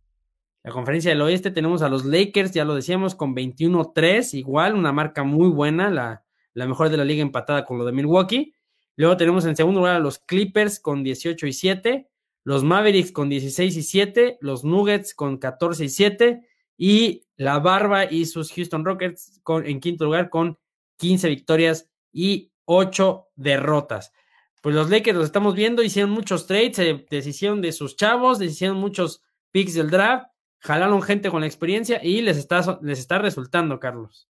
la 0.62 0.72
conferencia 0.72 1.10
del 1.10 1.20
oeste, 1.20 1.50
tenemos 1.50 1.82
a 1.82 1.88
los 1.88 2.04
Lakers, 2.04 2.52
ya 2.52 2.64
lo 2.64 2.74
decíamos, 2.74 3.14
con 3.14 3.36
21-3, 3.36 4.34
igual, 4.34 4.74
una 4.74 4.92
marca 4.92 5.22
muy 5.22 5.48
buena, 5.48 5.90
la, 5.90 6.24
la 6.54 6.66
mejor 6.66 6.88
de 6.88 6.96
la 6.96 7.04
liga 7.04 7.22
empatada 7.22 7.64
con 7.64 7.78
lo 7.78 7.84
de 7.84 7.92
Milwaukee. 7.92 8.54
Luego 8.96 9.16
tenemos 9.16 9.44
en 9.44 9.56
segundo 9.56 9.80
lugar 9.80 9.96
a 9.96 10.00
los 10.00 10.18
Clippers 10.18 10.80
con 10.80 11.04
18 11.04 11.46
y 11.46 11.52
7, 11.52 12.08
los 12.44 12.64
Mavericks 12.64 13.12
con 13.12 13.28
16 13.28 13.76
y 13.76 13.82
7, 13.82 14.38
los 14.40 14.64
Nuggets 14.64 15.14
con 15.14 15.36
14 15.36 15.84
y 15.84 15.88
7 15.88 16.48
y 16.78 17.26
la 17.36 17.58
Barba 17.58 18.10
y 18.10 18.24
sus 18.24 18.52
Houston 18.52 18.84
Rockets 18.84 19.40
con, 19.42 19.66
en 19.66 19.80
quinto 19.80 20.04
lugar 20.04 20.30
con 20.30 20.58
15 20.98 21.28
victorias 21.28 21.90
y 22.12 22.52
8 22.64 23.28
derrotas. 23.34 24.12
Pues 24.62 24.74
los 24.74 24.90
Lakers 24.90 25.16
los 25.16 25.26
estamos 25.26 25.54
viendo, 25.54 25.82
hicieron 25.82 26.10
muchos 26.10 26.46
trades, 26.46 26.76
se 26.76 27.06
deshicieron 27.10 27.60
de 27.60 27.72
sus 27.72 27.96
chavos, 27.96 28.38
deshicieron 28.38 28.78
muchos 28.78 29.22
picks 29.52 29.74
del 29.74 29.90
draft, 29.90 30.26
jalaron 30.58 31.02
gente 31.02 31.30
con 31.30 31.42
la 31.42 31.46
experiencia 31.46 32.02
y 32.02 32.22
les 32.22 32.36
está, 32.36 32.78
les 32.82 32.98
está 32.98 33.18
resultando, 33.18 33.78
Carlos. 33.78 34.28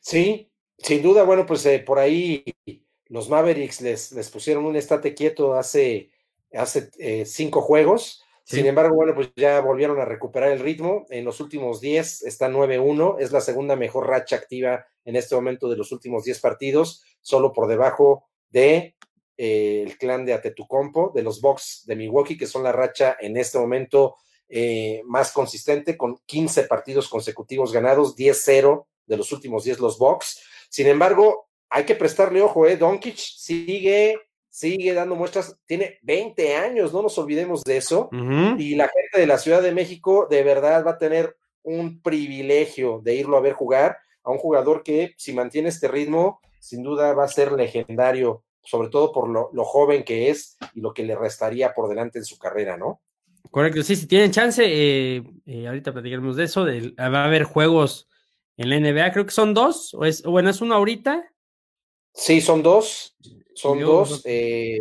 Sí, 0.00 0.50
sin 0.78 1.02
duda, 1.02 1.22
bueno, 1.22 1.46
pues 1.46 1.64
eh, 1.66 1.78
por 1.78 1.98
ahí 1.98 2.44
los 3.12 3.28
Mavericks 3.28 3.82
les, 3.82 4.10
les 4.12 4.30
pusieron 4.30 4.64
un 4.64 4.74
estate 4.74 5.14
quieto 5.14 5.54
hace 5.54 6.10
hace 6.54 6.90
eh, 6.98 7.24
cinco 7.26 7.60
juegos. 7.60 8.22
Sin 8.44 8.66
embargo, 8.66 8.96
bueno, 8.96 9.14
pues 9.14 9.30
ya 9.36 9.60
volvieron 9.60 10.00
a 10.00 10.04
recuperar 10.04 10.50
el 10.50 10.60
ritmo. 10.60 11.06
En 11.10 11.24
los 11.24 11.40
últimos 11.40 11.80
10 11.80 12.22
está 12.22 12.48
9-1. 12.48 13.16
Es 13.20 13.32
la 13.32 13.40
segunda 13.40 13.76
mejor 13.76 14.08
racha 14.08 14.36
activa 14.36 14.86
en 15.04 15.16
este 15.16 15.34
momento 15.34 15.68
de 15.68 15.76
los 15.76 15.92
últimos 15.92 16.24
10 16.24 16.40
partidos, 16.40 17.04
solo 17.20 17.52
por 17.52 17.68
debajo 17.68 18.24
de 18.50 18.96
eh, 19.36 19.84
el 19.86 19.96
clan 19.98 20.24
de 20.24 20.34
Atetucompo, 20.34 21.12
de 21.14 21.22
los 21.22 21.40
Bucks 21.40 21.84
de 21.86 21.96
Milwaukee, 21.96 22.36
que 22.36 22.46
son 22.46 22.62
la 22.62 22.72
racha 22.72 23.16
en 23.20 23.36
este 23.36 23.58
momento 23.58 24.16
eh, 24.48 25.02
más 25.04 25.32
consistente, 25.32 25.96
con 25.96 26.18
15 26.26 26.64
partidos 26.64 27.08
consecutivos 27.08 27.72
ganados, 27.72 28.16
10-0 28.16 28.86
de 29.06 29.16
los 29.16 29.32
últimos 29.32 29.64
10 29.64 29.80
los 29.80 29.98
Bucks. 29.98 30.42
Sin 30.68 30.88
embargo, 30.88 31.48
hay 31.72 31.84
que 31.84 31.94
prestarle 31.94 32.42
ojo, 32.42 32.66
¿eh? 32.66 32.76
Doncic 32.76 33.16
sigue 33.16 34.18
sigue 34.52 34.92
dando 34.92 35.16
muestras, 35.16 35.56
tiene 35.64 35.98
20 36.02 36.56
años, 36.56 36.92
no 36.92 37.00
nos 37.00 37.16
olvidemos 37.16 37.64
de 37.64 37.78
eso, 37.78 38.10
y 38.12 38.74
la 38.74 38.86
gente 38.86 39.18
de 39.18 39.26
la 39.26 39.38
Ciudad 39.38 39.62
de 39.62 39.72
México 39.72 40.28
de 40.30 40.42
verdad 40.42 40.84
va 40.86 40.92
a 40.92 40.98
tener 40.98 41.36
un 41.62 42.02
privilegio 42.02 43.00
de 43.02 43.14
irlo 43.14 43.38
a 43.38 43.40
ver 43.40 43.54
jugar 43.54 43.96
a 44.22 44.30
un 44.30 44.36
jugador 44.36 44.82
que 44.82 45.14
si 45.16 45.32
mantiene 45.32 45.70
este 45.70 45.88
ritmo, 45.88 46.40
sin 46.60 46.82
duda 46.82 47.14
va 47.14 47.24
a 47.24 47.28
ser 47.28 47.52
legendario, 47.52 48.44
sobre 48.62 48.90
todo 48.90 49.10
por 49.10 49.26
lo, 49.30 49.64
joven 49.64 50.04
que 50.04 50.28
es 50.28 50.58
y 50.74 50.82
lo 50.82 50.92
que 50.92 51.02
le 51.02 51.16
restaría 51.16 51.72
por 51.72 51.88
delante 51.88 52.18
en 52.18 52.26
su 52.26 52.36
carrera, 52.36 52.76
¿no? 52.76 53.00
Correcto, 53.50 53.82
sí, 53.82 53.96
si 53.96 54.06
tienen 54.06 54.32
chance, 54.32 54.62
eh, 54.66 55.22
eh, 55.46 55.66
ahorita 55.66 55.94
platicaremos 55.94 56.36
de 56.36 56.44
eso, 56.44 56.66
de, 56.66 56.90
va 56.98 57.22
a 57.22 57.24
haber 57.24 57.44
juegos 57.44 58.06
en 58.58 58.68
la 58.68 58.78
NBA, 58.78 59.12
creo 59.12 59.24
que 59.24 59.32
son 59.32 59.54
dos, 59.54 59.94
o 59.94 60.04
es, 60.04 60.22
bueno, 60.22 60.50
es 60.50 60.60
uno 60.60 60.74
ahorita. 60.74 61.31
Sí, 62.14 62.40
son 62.40 62.62
dos. 62.62 63.16
Son 63.54 63.80
dos. 63.80 64.22
Eh, 64.24 64.80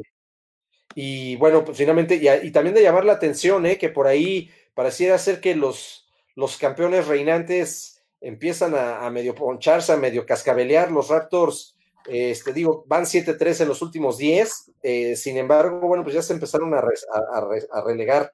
y 0.96 1.36
bueno, 1.38 1.64
pues 1.64 1.78
finalmente, 1.78 2.16
y, 2.16 2.52
también 2.52 2.76
de 2.76 2.84
llamar 2.84 3.06
la 3.06 3.14
atención, 3.14 3.66
eh, 3.66 3.78
que 3.78 3.90
por 3.90 4.08
ahí 4.08 4.50
pareciera 4.74 5.18
ser 5.18 5.40
que 5.40 5.56
los, 5.56 6.10
los 6.36 6.58
campeones 6.58 7.08
reinantes 7.08 8.04
empiezan 8.20 8.76
a, 8.76 9.10
medio 9.10 9.34
poncharse, 9.34 9.94
a 9.94 9.98
medio 9.98 10.26
cascabelear. 10.26 10.92
Los 10.92 11.10
Raptors, 11.10 11.76
este, 12.08 12.54
digo, 12.54 12.84
van 12.88 13.06
7-3 13.06 13.62
en 13.62 13.68
los 13.68 13.82
últimos 13.82 14.18
10. 14.18 14.72
Eh, 14.84 15.16
sin 15.16 15.38
embargo, 15.38 15.80
bueno, 15.88 16.04
pues 16.04 16.16
ya 16.16 16.22
se 16.22 16.34
empezaron 16.34 16.74
a, 16.74 16.80
a, 16.80 17.84
relegar 17.84 18.34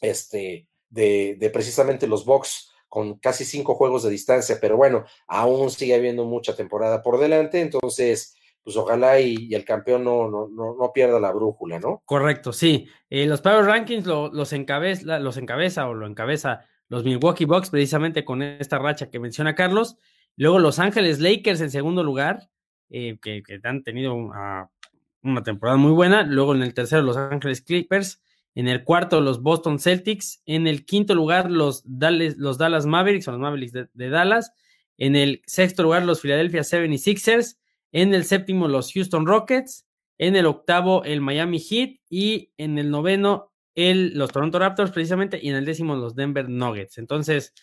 este, 0.00 0.66
de, 0.88 1.36
de, 1.38 1.50
precisamente 1.50 2.06
los 2.06 2.24
Bucks 2.24 2.72
con 2.90 3.18
casi 3.18 3.46
cinco 3.46 3.74
juegos 3.74 4.02
de 4.02 4.10
distancia, 4.10 4.58
pero 4.60 4.76
bueno, 4.76 5.06
aún 5.26 5.70
sigue 5.70 5.94
habiendo 5.94 6.26
mucha 6.26 6.54
temporada 6.54 7.02
por 7.02 7.18
delante, 7.18 7.62
entonces 7.62 8.36
pues 8.62 8.76
ojalá 8.76 9.18
y, 9.18 9.54
el 9.54 9.64
campeón 9.64 10.04
no, 10.04 10.28
no, 10.28 10.48
no, 10.48 10.92
pierda 10.92 11.18
la 11.18 11.32
brújula, 11.32 11.78
¿no? 11.78 12.02
Correcto, 12.04 12.52
sí. 12.52 12.86
Eh, 13.08 13.24
los 13.24 13.40
Power 13.40 13.64
Rankings 13.64 14.04
los, 14.04 14.52
encabeza, 14.52 15.18
los 15.18 15.38
encabeza 15.38 15.88
o 15.88 15.94
lo 15.94 16.06
encabeza 16.06 16.66
los 16.88 17.04
Milwaukee 17.04 17.46
Bucks 17.46 17.70
precisamente 17.70 18.24
con 18.24 18.42
esta 18.42 18.78
racha 18.78 19.08
que 19.08 19.20
menciona 19.20 19.54
Carlos. 19.54 19.96
Luego 20.36 20.58
Los 20.58 20.78
Ángeles 20.78 21.20
Lakers 21.20 21.60
en 21.60 21.70
segundo 21.70 22.02
lugar, 22.02 22.50
eh, 22.90 23.18
que, 23.22 23.42
han 23.62 23.82
tenido 23.84 24.14
una 24.14 25.42
temporada 25.44 25.78
muy 25.78 25.92
buena. 25.92 26.24
Luego 26.24 26.54
en 26.54 26.62
el 26.62 26.74
tercero 26.74 27.02
Los 27.02 27.16
Ángeles 27.16 27.62
Clippers. 27.62 28.20
En 28.54 28.68
el 28.68 28.84
cuarto 28.84 29.20
los 29.20 29.42
Boston 29.42 29.78
Celtics. 29.78 30.42
En 30.46 30.66
el 30.66 30.84
quinto 30.84 31.14
lugar 31.14 31.50
los 31.50 31.82
Dallas, 31.84 32.36
los 32.36 32.58
Dallas 32.58 32.86
Mavericks 32.86 33.28
o 33.28 33.32
los 33.32 33.40
Mavericks 33.40 33.72
de, 33.72 34.08
Dallas. 34.08 34.52
En 34.98 35.16
el 35.16 35.42
sexto 35.46 35.82
lugar 35.82 36.04
los 36.04 36.20
Philadelphia 36.20 36.62
76ers. 36.62 37.58
En 37.92 38.14
el 38.14 38.24
séptimo, 38.24 38.68
los 38.68 38.92
Houston 38.92 39.26
Rockets. 39.26 39.86
En 40.18 40.36
el 40.36 40.46
octavo, 40.46 41.04
el 41.04 41.20
Miami 41.20 41.58
Heat. 41.58 42.00
Y 42.08 42.52
en 42.56 42.78
el 42.78 42.90
noveno, 42.90 43.52
el, 43.74 44.16
los 44.18 44.30
Toronto 44.30 44.58
Raptors, 44.58 44.90
precisamente. 44.90 45.38
Y 45.42 45.48
en 45.48 45.56
el 45.56 45.64
décimo, 45.64 45.94
los 45.96 46.14
Denver 46.14 46.48
Nuggets. 46.48 46.98
Entonces, 46.98 47.54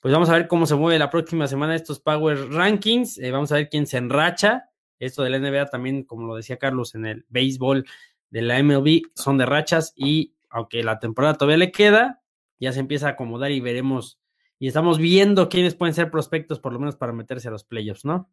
pues 0.00 0.12
vamos 0.12 0.28
a 0.28 0.34
ver 0.34 0.48
cómo 0.48 0.66
se 0.66 0.74
mueve 0.74 0.98
la 0.98 1.08
próxima 1.08 1.46
semana 1.46 1.74
estos 1.74 1.98
Power 2.00 2.50
Rankings. 2.50 3.18
Eh, 3.18 3.30
vamos 3.30 3.52
a 3.52 3.54
ver 3.54 3.68
quién 3.70 3.86
se 3.86 3.96
enracha. 3.96 4.64
Esto 4.98 5.22
de 5.22 5.30
la 5.30 5.38
NBA 5.38 5.66
también, 5.70 6.04
como 6.04 6.26
lo 6.26 6.36
decía 6.36 6.58
Carlos, 6.58 6.94
en 6.94 7.06
el 7.06 7.24
béisbol 7.30 7.86
de 8.34 8.42
la 8.42 8.60
MLB 8.60 9.02
son 9.14 9.38
de 9.38 9.46
rachas. 9.46 9.92
Y 9.94 10.34
aunque 10.50 10.82
la 10.82 10.98
temporada 10.98 11.34
todavía 11.34 11.56
le 11.56 11.70
queda, 11.70 12.20
ya 12.58 12.72
se 12.72 12.80
empieza 12.80 13.06
a 13.06 13.10
acomodar 13.10 13.52
y 13.52 13.60
veremos. 13.60 14.18
Y 14.58 14.66
estamos 14.66 14.98
viendo 14.98 15.48
quiénes 15.48 15.76
pueden 15.76 15.94
ser 15.94 16.10
prospectos, 16.10 16.58
por 16.58 16.72
lo 16.72 16.80
menos 16.80 16.96
para 16.96 17.12
meterse 17.12 17.46
a 17.46 17.52
los 17.52 17.62
playoffs, 17.62 18.04
¿no? 18.04 18.28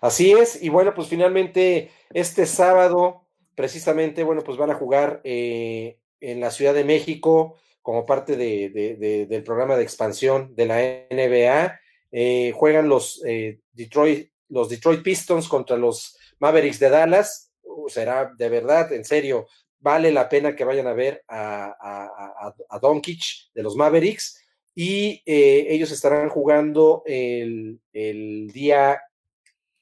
Así 0.00 0.32
es, 0.32 0.62
y 0.62 0.70
bueno, 0.70 0.94
pues 0.94 1.08
finalmente 1.08 1.90
este 2.08 2.46
sábado, 2.46 3.28
precisamente, 3.54 4.24
bueno, 4.24 4.42
pues 4.42 4.56
van 4.56 4.70
a 4.70 4.74
jugar 4.74 5.20
eh, 5.24 5.98
en 6.18 6.40
la 6.40 6.50
Ciudad 6.50 6.72
de 6.72 6.84
México 6.84 7.56
como 7.82 8.06
parte 8.06 8.34
de, 8.34 9.26
del 9.28 9.42
programa 9.42 9.76
de 9.76 9.82
expansión 9.82 10.54
de 10.56 10.66
la 10.66 10.76
NBA. 11.10 11.80
Eh, 12.12 12.52
juegan 12.56 12.88
los, 12.88 13.22
eh, 13.26 13.60
Detroit, 13.72 14.30
los 14.48 14.70
Detroit 14.70 15.02
Pistons 15.02 15.48
contra 15.48 15.76
los 15.76 16.16
Mavericks 16.38 16.78
de 16.78 16.88
Dallas. 16.88 17.49
Será 17.88 18.32
de 18.36 18.48
verdad, 18.48 18.92
en 18.92 19.04
serio, 19.04 19.46
vale 19.78 20.12
la 20.12 20.28
pena 20.28 20.54
que 20.54 20.64
vayan 20.64 20.86
a 20.86 20.92
ver 20.92 21.24
a, 21.28 21.74
a, 21.80 22.54
a, 22.68 22.78
Doncic 22.78 23.52
de 23.54 23.62
los 23.62 23.76
Mavericks. 23.76 24.38
Y 24.74 25.22
ellos 25.26 25.90
estarán 25.90 26.28
jugando 26.28 27.02
el, 27.04 27.80
el 27.92 28.48
día 28.52 29.00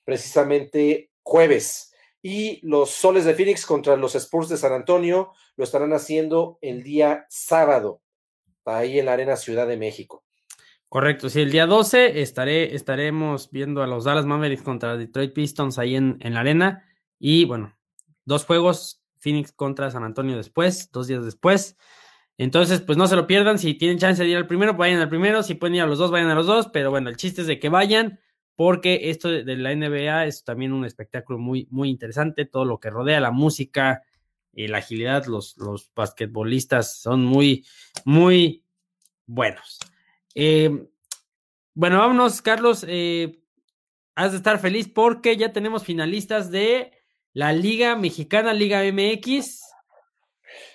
precisamente 0.05 1.11
jueves. 1.23 1.93
Y 2.23 2.61
los 2.67 2.91
Soles 2.91 3.25
de 3.25 3.35
Phoenix 3.35 3.65
contra 3.65 3.97
los 3.97 4.15
Spurs 4.15 4.49
de 4.49 4.57
San 4.57 4.73
Antonio 4.73 5.33
lo 5.57 5.65
estarán 5.65 5.93
haciendo 5.93 6.59
el 6.63 6.83
día 6.83 7.27
sábado, 7.29 8.01
ahí 8.65 8.99
en 8.99 9.07
la 9.07 9.13
Arena 9.13 9.37
Ciudad 9.37 9.67
de 9.67 9.77
México. 9.77 10.25
Correcto, 10.89 11.29
sí, 11.29 11.43
el 11.43 11.53
día 11.53 11.67
12 11.67 12.23
estaré, 12.23 12.75
estaremos 12.75 13.51
viendo 13.51 13.83
a 13.83 13.87
los 13.87 14.05
Dallas 14.05 14.25
Mavericks 14.25 14.63
contra 14.63 14.97
Detroit 14.97 15.35
Pistons 15.35 15.79
ahí 15.79 15.97
en, 15.97 16.17
en 16.21 16.35
la 16.35 16.41
arena. 16.41 16.87
Y 17.19 17.45
bueno, 17.45 17.78
dos 18.29 18.45
juegos, 18.45 19.03
Phoenix 19.19 19.51
contra 19.51 19.91
San 19.91 20.05
Antonio 20.05 20.37
después, 20.37 20.91
dos 20.93 21.09
días 21.09 21.25
después. 21.25 21.77
Entonces, 22.37 22.81
pues 22.81 22.97
no 22.97 23.09
se 23.09 23.17
lo 23.17 23.27
pierdan. 23.27 23.59
Si 23.59 23.75
tienen 23.75 23.99
chance 23.99 24.23
de 24.23 24.29
ir 24.29 24.37
al 24.37 24.47
primero, 24.47 24.75
vayan 24.75 25.01
al 25.01 25.09
primero. 25.09 25.43
Si 25.43 25.55
pueden 25.55 25.75
ir 25.75 25.83
a 25.83 25.87
los 25.87 25.99
dos, 25.99 26.13
vayan 26.13 26.31
a 26.31 26.37
los 26.37 26.47
dos. 26.47 26.69
Pero 26.69 26.91
bueno, 26.91 27.11
el 27.11 27.17
chiste 27.17 27.41
es 27.41 27.49
de 27.49 27.59
que 27.59 27.69
vayan 27.69 28.21
porque 28.55 29.11
esto 29.11 29.29
de 29.29 29.57
la 29.57 29.75
NBA 29.75 30.27
es 30.27 30.45
también 30.45 30.73
un 30.73 30.85
espectáculo 30.85 31.39
muy, 31.39 31.67
muy 31.71 31.91
interesante, 31.91 32.45
todo 32.45 32.65
lo 32.65 32.81
que 32.81 32.91
rodea 32.91 33.21
la 33.21 33.31
música, 33.31 34.03
y 34.59 34.67
la 34.67 34.79
agilidad, 34.79 35.27
los, 35.27 35.57
los 35.57 35.93
basquetbolistas 35.95 37.01
son 37.01 37.25
muy, 37.25 37.65
muy 38.05 38.65
buenos. 39.25 39.79
Eh, 40.35 40.89
bueno, 41.75 41.99
vámonos, 41.99 42.43
Carlos, 42.43 42.85
eh, 42.89 43.41
has 44.17 44.33
de 44.33 44.39
estar 44.39 44.59
feliz 44.59 44.89
porque 44.89 45.37
ya 45.37 45.53
tenemos 45.53 45.85
finalistas 45.85 46.51
de 46.51 46.91
la 47.39 47.53
Liga 47.53 47.95
Mexicana, 47.95 48.53
Liga 48.53 48.83
MX. 48.83 49.63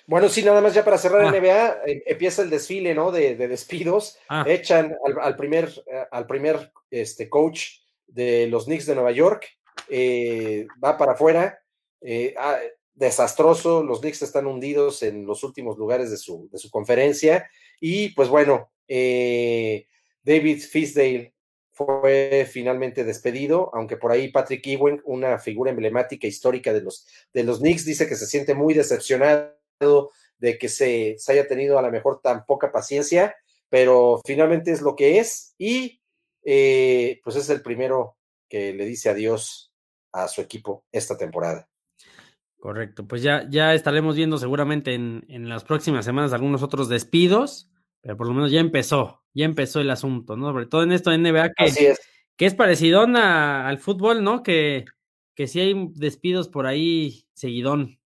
Bueno, 0.06 0.30
sí, 0.30 0.42
nada 0.42 0.62
más 0.62 0.72
ya 0.72 0.82
para 0.82 0.96
cerrar 0.96 1.26
ah. 1.26 1.30
NBA, 1.30 1.82
em, 1.84 2.02
empieza 2.06 2.40
el 2.40 2.48
desfile, 2.48 2.94
¿no? 2.94 3.12
De, 3.12 3.36
despidos. 3.36 4.16
Ah. 4.30 4.46
Echan 4.48 4.96
al, 5.20 5.36
primer, 5.36 5.68
eh, 5.86 6.06
al 6.10 6.26
primer 6.26 6.72
este, 6.90 7.28
coach 7.28 7.64
de 8.06 8.46
los 8.46 8.64
Knicks 8.64 8.86
de 8.86 8.94
Nueva 8.94 9.12
York, 9.12 9.46
eh, 9.90 10.66
va 10.82 10.96
para 10.96 11.12
afuera. 11.12 11.58
Eh, 12.00 12.34
ah, 12.38 12.56
desastroso, 12.94 13.82
los 13.82 14.00
Knicks 14.00 14.22
están 14.22 14.46
hundidos 14.46 15.02
en 15.02 15.26
los 15.26 15.44
últimos 15.44 15.76
lugares 15.76 16.10
de 16.10 16.16
su, 16.16 16.48
de 16.50 16.56
su 16.56 16.70
conferencia. 16.70 17.46
Y 17.78 18.08
pues 18.14 18.30
bueno, 18.30 18.70
David 18.88 20.62
Fisdale 20.62 21.33
fue 21.74 22.48
finalmente 22.50 23.04
despedido, 23.04 23.70
aunque 23.74 23.96
por 23.96 24.12
ahí 24.12 24.30
Patrick 24.30 24.64
Ewing, 24.64 25.02
una 25.04 25.38
figura 25.38 25.72
emblemática 25.72 26.26
histórica 26.26 26.72
de 26.72 26.82
los, 26.82 27.06
de 27.32 27.42
los 27.42 27.58
Knicks, 27.58 27.84
dice 27.84 28.06
que 28.06 28.14
se 28.14 28.26
siente 28.26 28.54
muy 28.54 28.74
decepcionado 28.74 29.56
de 30.38 30.58
que 30.58 30.68
se, 30.68 31.16
haya 31.28 31.48
tenido 31.48 31.78
a 31.78 31.82
lo 31.82 31.90
mejor 31.90 32.20
tan 32.22 32.46
poca 32.46 32.70
paciencia, 32.70 33.34
pero 33.68 34.20
finalmente 34.24 34.70
es 34.70 34.82
lo 34.82 34.94
que 34.94 35.18
es 35.18 35.54
y 35.58 36.00
eh, 36.44 37.20
pues 37.24 37.34
es 37.36 37.50
el 37.50 37.60
primero 37.60 38.16
que 38.48 38.72
le 38.72 38.84
dice 38.84 39.10
adiós 39.10 39.72
a 40.12 40.28
su 40.28 40.40
equipo 40.40 40.84
esta 40.92 41.16
temporada. 41.16 41.68
Correcto, 42.60 43.06
pues 43.06 43.22
ya, 43.22 43.46
ya 43.50 43.74
estaremos 43.74 44.14
viendo 44.14 44.38
seguramente 44.38 44.94
en, 44.94 45.24
en 45.28 45.48
las 45.48 45.64
próximas 45.64 46.04
semanas 46.04 46.32
algunos 46.32 46.62
otros 46.62 46.88
despidos, 46.88 47.68
pero 48.00 48.16
por 48.16 48.28
lo 48.28 48.32
menos 48.32 48.52
ya 48.52 48.60
empezó, 48.60 49.23
ya 49.34 49.44
empezó 49.44 49.80
el 49.80 49.90
asunto, 49.90 50.36
¿no? 50.36 50.48
Sobre 50.48 50.66
todo 50.66 50.82
en 50.82 50.92
esto 50.92 51.10
de 51.10 51.18
NBA 51.18 51.50
que 51.54 51.64
es, 51.64 52.00
que 52.36 52.46
es 52.46 52.54
parecido 52.54 53.02
al 53.02 53.78
fútbol, 53.78 54.22
¿no? 54.22 54.42
Que, 54.42 54.84
que 55.34 55.46
sí 55.46 55.60
hay 55.60 55.88
despidos 55.94 56.48
por 56.48 56.66
ahí 56.66 57.26
seguidón. 57.34 57.98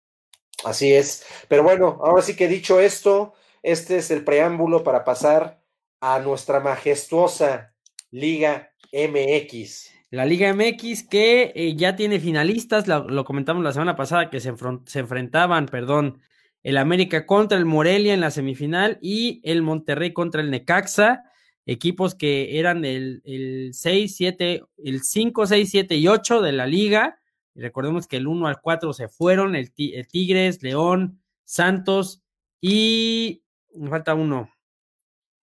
Así 0.63 0.93
es. 0.93 1.25
Pero 1.47 1.63
bueno, 1.63 1.99
ahora 2.01 2.21
sí 2.21 2.35
que 2.35 2.47
dicho 2.47 2.79
esto, 2.79 3.33
este 3.61 3.97
es 3.97 4.09
el 4.11 4.23
preámbulo 4.23 4.83
para 4.83 5.03
pasar 5.03 5.61
a 5.99 6.19
nuestra 6.19 6.59
majestuosa 6.59 7.73
Liga 8.11 8.71
MX. 8.91 9.91
La 10.09 10.25
Liga 10.25 10.53
MX 10.53 11.03
que 11.03 11.51
eh, 11.53 11.75
ya 11.75 11.95
tiene 11.95 12.19
finalistas, 12.19 12.87
lo, 12.87 13.25
comentamos 13.25 13.63
la 13.63 13.73
semana 13.73 13.95
pasada 13.95 14.29
que 14.29 14.39
se, 14.39 14.53
se, 14.85 14.99
enfrentaban, 14.99 15.65
perdón, 15.65 16.21
el 16.67 16.77
América 16.77 17.25
contra 17.25 17.57
el 17.57 17.65
Morelia 17.65 18.13
en 18.13 18.19
la 18.19 18.31
semifinal 18.31 18.99
y 19.01 19.39
el 19.43 19.61
Monterrey 19.61 20.11
contra 20.11 20.41
el 20.41 20.51
Necaxa, 20.51 21.23
equipos 21.65 22.15
que 22.15 22.59
eran 22.59 22.83
el, 22.83 23.21
el 23.23 23.73
6, 23.73 24.15
7, 24.15 24.63
el 24.83 25.01
5, 25.01 25.47
6, 25.47 25.69
7 25.69 25.95
y 25.95 26.07
8 26.07 26.41
de 26.41 26.51
la 26.51 26.65
liga 26.65 27.19
recordemos 27.57 28.07
que 28.07 28.17
el 28.17 28.27
1 28.27 28.47
al 28.47 28.61
4 28.61 28.93
se 28.93 29.07
fueron, 29.07 29.55
el, 29.55 29.73
Tigres, 29.73 30.61
León, 30.63 31.21
Santos 31.43 32.21
y 32.61 33.43
me 33.75 33.89
falta 33.89 34.13
uno. 34.13 34.49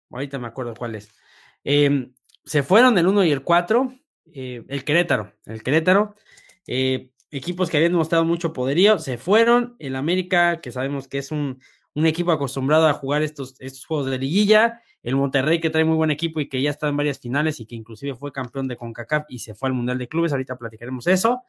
Ahorita 0.09 0.39
me 0.39 0.47
acuerdo 0.47 0.73
cuál 0.75 0.95
es. 0.95 1.09
Em, 1.63 2.13
se 2.45 2.63
fueron 2.63 2.97
el 2.97 3.07
1 3.07 3.25
y 3.25 3.31
el 3.31 3.43
4, 3.43 3.93
eh, 4.33 4.63
el 4.67 4.83
Querétaro, 4.83 5.33
el 5.45 5.61
Querétaro. 5.61 6.15
Eh, 6.67 7.11
equipos 7.31 7.69
que 7.69 7.77
habían 7.77 7.93
mostrado 7.93 8.25
mucho 8.25 8.53
poderío, 8.53 8.99
se 8.99 9.17
fueron. 9.17 9.75
El 9.79 9.95
América, 9.95 10.61
que 10.61 10.71
sabemos 10.71 11.07
que 11.07 11.19
es 11.19 11.31
un, 11.31 11.61
un 11.93 12.05
equipo 12.05 12.31
acostumbrado 12.31 12.87
a 12.87 12.93
jugar 12.93 13.21
estos, 13.21 13.55
estos 13.59 13.85
juegos 13.85 14.09
de 14.09 14.17
liguilla. 14.17 14.81
El 15.01 15.15
Monterrey, 15.15 15.59
que 15.59 15.69
trae 15.69 15.85
muy 15.85 15.95
buen 15.95 16.11
equipo 16.11 16.39
y 16.39 16.49
que 16.49 16.61
ya 16.61 16.71
está 16.71 16.89
en 16.89 16.97
varias 16.97 17.19
finales 17.19 17.59
y 17.59 17.65
que 17.65 17.75
inclusive 17.75 18.15
fue 18.15 18.31
campeón 18.31 18.67
de 18.67 18.75
CONCACAF 18.75 19.25
y 19.29 19.39
se 19.39 19.55
fue 19.55 19.69
al 19.69 19.73
Mundial 19.73 19.97
de 19.97 20.09
Clubes. 20.09 20.31
Ahorita 20.31 20.57
platicaremos 20.57 21.07
eso. 21.07 21.43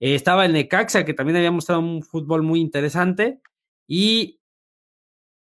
Eh, 0.00 0.14
estaba 0.14 0.46
el 0.46 0.52
Necaxa, 0.52 1.04
que 1.04 1.14
también 1.14 1.36
había 1.36 1.50
mostrado 1.50 1.80
un 1.80 2.02
fútbol 2.02 2.42
muy 2.42 2.60
interesante. 2.60 3.40
Y 3.86 4.40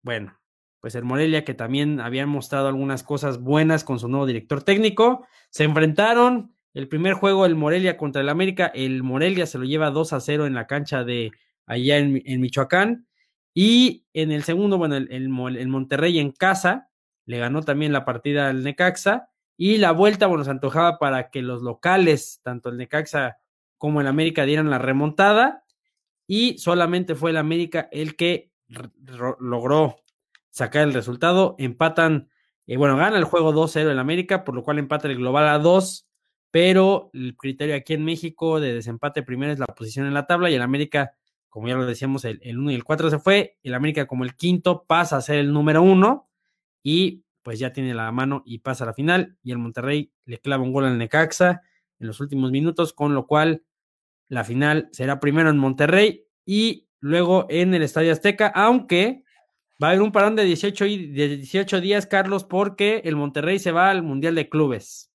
bueno, 0.02 0.38
pues 0.80 0.94
el 0.94 1.04
Morelia, 1.04 1.44
que 1.44 1.54
también 1.54 2.00
había 2.00 2.26
mostrado 2.26 2.68
algunas 2.68 3.02
cosas 3.02 3.40
buenas 3.40 3.84
con 3.84 3.98
su 3.98 4.08
nuevo 4.08 4.26
director 4.26 4.62
técnico. 4.62 5.26
Se 5.50 5.64
enfrentaron. 5.64 6.53
El 6.74 6.88
primer 6.88 7.14
juego, 7.14 7.46
el 7.46 7.54
Morelia 7.54 7.96
contra 7.96 8.20
el 8.20 8.28
América. 8.28 8.66
El 8.66 9.02
Morelia 9.02 9.46
se 9.46 9.58
lo 9.58 9.64
lleva 9.64 9.90
2 9.90 10.12
a 10.12 10.20
0 10.20 10.46
en 10.46 10.54
la 10.54 10.66
cancha 10.66 11.04
de 11.04 11.30
allá 11.66 11.98
en, 11.98 12.40
Michoacán. 12.40 13.06
Y 13.54 14.04
en 14.12 14.32
el 14.32 14.42
segundo, 14.42 14.76
bueno, 14.76 14.96
el, 14.96 15.10
el, 15.10 15.28
Monterrey 15.68 16.18
en 16.18 16.32
casa 16.32 16.90
le 17.24 17.38
ganó 17.38 17.62
también 17.62 17.92
la 17.92 18.04
partida 18.04 18.50
al 18.50 18.64
Necaxa. 18.64 19.30
Y 19.56 19.78
la 19.78 19.92
vuelta, 19.92 20.26
bueno, 20.26 20.44
se 20.44 20.50
antojaba 20.50 20.98
para 20.98 21.30
que 21.30 21.40
los 21.40 21.62
locales, 21.62 22.40
tanto 22.42 22.68
el 22.68 22.76
Necaxa 22.76 23.38
como 23.78 24.00
el 24.00 24.06
América 24.06 24.44
dieran 24.44 24.70
la 24.70 24.78
remontada 24.78 25.64
y 26.26 26.58
solamente 26.58 27.14
fue 27.14 27.30
el 27.30 27.36
América 27.36 27.88
el 27.92 28.16
que 28.16 28.50
logró 29.38 29.96
sacar 30.50 30.82
el 30.82 30.94
resultado. 30.94 31.54
Empatan, 31.58 32.30
eh, 32.66 32.76
bueno, 32.76 32.96
gana 32.96 33.18
el 33.18 33.24
juego 33.24 33.52
2-0 33.52 33.90
el 33.90 33.98
América, 33.98 34.44
por 34.44 34.54
lo 34.54 34.62
cual 34.62 34.78
empata 34.78 35.08
el 35.08 35.16
global 35.16 35.48
a 35.48 35.58
2, 35.58 36.06
pero 36.54 37.10
el 37.14 37.36
criterio 37.36 37.74
aquí 37.74 37.94
en 37.94 38.04
México 38.04 38.60
de 38.60 38.74
desempate 38.74 39.24
primero 39.24 39.52
es 39.52 39.58
la 39.58 39.66
posición 39.66 40.06
en 40.06 40.14
la 40.14 40.28
tabla 40.28 40.52
y 40.52 40.54
el 40.54 40.62
América, 40.62 41.16
como 41.48 41.66
ya 41.66 41.74
lo 41.74 41.84
decíamos, 41.84 42.24
el, 42.24 42.38
1 42.44 42.70
y 42.70 42.74
el 42.76 42.84
4 42.84 43.10
se 43.10 43.18
fue, 43.18 43.58
el 43.64 43.74
América 43.74 44.06
como 44.06 44.22
el 44.22 44.36
quinto 44.36 44.84
pasa 44.86 45.16
a 45.16 45.20
ser 45.20 45.40
el 45.40 45.52
número 45.52 45.82
1 45.82 46.30
y 46.84 47.24
pues 47.42 47.58
ya 47.58 47.72
tiene 47.72 47.92
la 47.92 48.12
mano 48.12 48.44
y 48.46 48.60
pasa 48.60 48.84
a 48.84 48.86
la 48.86 48.94
final 48.94 49.36
y 49.42 49.50
el 49.50 49.58
Monterrey 49.58 50.12
le 50.26 50.38
clava 50.38 50.62
un 50.62 50.72
gol 50.72 50.84
al 50.84 50.96
Necaxa 50.96 51.62
en 51.98 52.06
los 52.06 52.20
últimos 52.20 52.52
minutos, 52.52 52.92
con 52.92 53.14
lo 53.14 53.26
cual 53.26 53.64
la 54.28 54.44
final 54.44 54.88
será 54.92 55.18
primero 55.18 55.50
en 55.50 55.58
Monterrey 55.58 56.24
y 56.46 56.86
luego 57.00 57.46
en 57.50 57.74
el 57.74 57.82
Estadio 57.82 58.12
Azteca, 58.12 58.46
aunque 58.46 59.24
va 59.82 59.88
a 59.88 59.90
haber 59.90 60.02
un 60.02 60.12
parón 60.12 60.36
de 60.36 60.44
18, 60.44 60.84
de 60.84 61.36
18 61.36 61.80
días, 61.80 62.06
Carlos, 62.06 62.44
porque 62.44 63.02
el 63.04 63.16
Monterrey 63.16 63.58
se 63.58 63.72
va 63.72 63.90
al 63.90 64.04
Mundial 64.04 64.36
de 64.36 64.48
Clubes. 64.48 65.10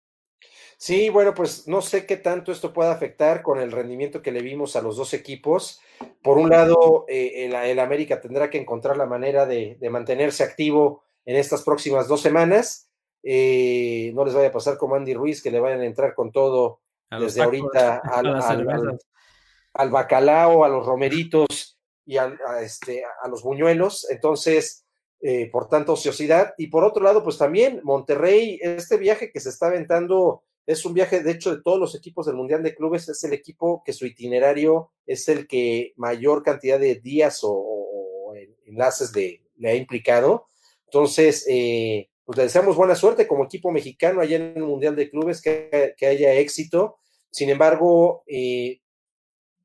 Sí, 0.82 1.10
bueno, 1.10 1.34
pues 1.34 1.68
no 1.68 1.82
sé 1.82 2.06
qué 2.06 2.16
tanto 2.16 2.54
esto 2.54 2.72
pueda 2.72 2.94
afectar 2.94 3.44
con 3.44 3.60
el 3.60 3.70
rendimiento 3.70 4.22
que 4.22 4.32
le 4.32 4.42
vimos 4.42 4.78
a 4.78 4.82
los 4.82 4.96
dos 4.96 5.14
equipos. 5.14 5.82
Por 6.24 6.38
un 6.38 6.50
lado, 6.50 7.04
eh, 7.10 7.50
el, 7.54 7.80
América 7.80 8.22
tendrá 8.22 8.50
que 8.50 8.60
encontrar 8.60 8.96
la 8.96 9.06
manera 9.06 9.46
de, 9.46 9.78
mantenerse 9.92 10.42
activo 10.42 11.04
en 11.26 11.36
estas 11.36 11.64
próximas 11.64 12.08
dos 12.08 12.22
semanas. 12.22 12.90
Eh, 13.24 14.14
no 14.16 14.24
les 14.24 14.34
vaya 14.34 14.48
a 14.48 14.54
pasar 14.54 14.78
como 14.78 14.96
Andy 14.96 15.14
Ruiz, 15.14 15.44
que 15.44 15.52
le 15.52 15.60
vayan 15.60 15.82
a 15.82 15.86
entrar 15.86 16.16
con 16.16 16.32
todo 16.32 16.80
desde 17.12 17.42
ahorita 17.42 18.02
al, 19.74 19.90
bacalao, 19.90 20.64
a 20.64 20.70
los 20.70 20.86
romeritos 20.86 21.78
y 22.06 22.16
a, 22.16 22.34
este, 22.62 23.04
a 23.22 23.28
los 23.28 23.44
buñuelos. 23.44 24.10
Entonces, 24.10 24.86
eh, 25.20 25.50
por 25.52 25.68
tanta 25.68 25.92
ociosidad. 25.92 26.54
Y 26.58 26.68
por 26.68 26.86
otro 26.86 27.04
lado, 27.04 27.22
pues 27.22 27.38
también 27.38 27.82
Monterrey, 27.84 28.58
este 28.62 28.96
viaje 28.96 29.30
que 29.34 29.42
se 29.42 29.50
está 29.50 29.68
aventando 29.68 30.44
es 30.72 30.86
un 30.86 30.94
viaje, 30.94 31.22
de 31.24 31.32
hecho, 31.32 31.56
de 31.56 31.64
todos 31.64 31.80
los 31.80 31.96
equipos 31.96 32.28
del 32.28 32.36
Mundial 32.36 32.62
de 32.62 32.76
Clubes, 32.76 33.10
es 33.10 33.24
el 33.24 33.34
equipo 33.34 33.82
que 33.84 33.92
su 33.92 34.06
itinerario 34.06 34.92
es 35.08 35.28
el 35.28 35.48
que 35.48 35.94
mayor 35.96 36.44
cantidad 36.44 36.80
de 36.80 36.96
días 36.96 37.40
o, 37.42 38.34
enlaces 38.66 39.12
le 39.16 39.70
ha 39.70 39.74
implicado. 39.74 40.46
Entonces, 40.86 41.44
eh, 41.50 42.08
pues 42.24 42.38
le 42.38 42.44
deseamos 42.44 42.76
buena 42.76 42.94
suerte 42.94 43.28
como 43.28 43.46
equipo 43.46 43.72
mexicano 43.72 44.22
allá 44.22 44.36
en 44.36 44.54
el 44.56 44.64
Mundial 44.64 44.96
de 44.96 45.10
Clubes, 45.10 45.42
que, 45.42 45.96
haya 46.02 46.34
éxito. 46.36 46.98
Sin 47.32 47.50
embargo, 47.50 48.24
eh, 48.28 48.80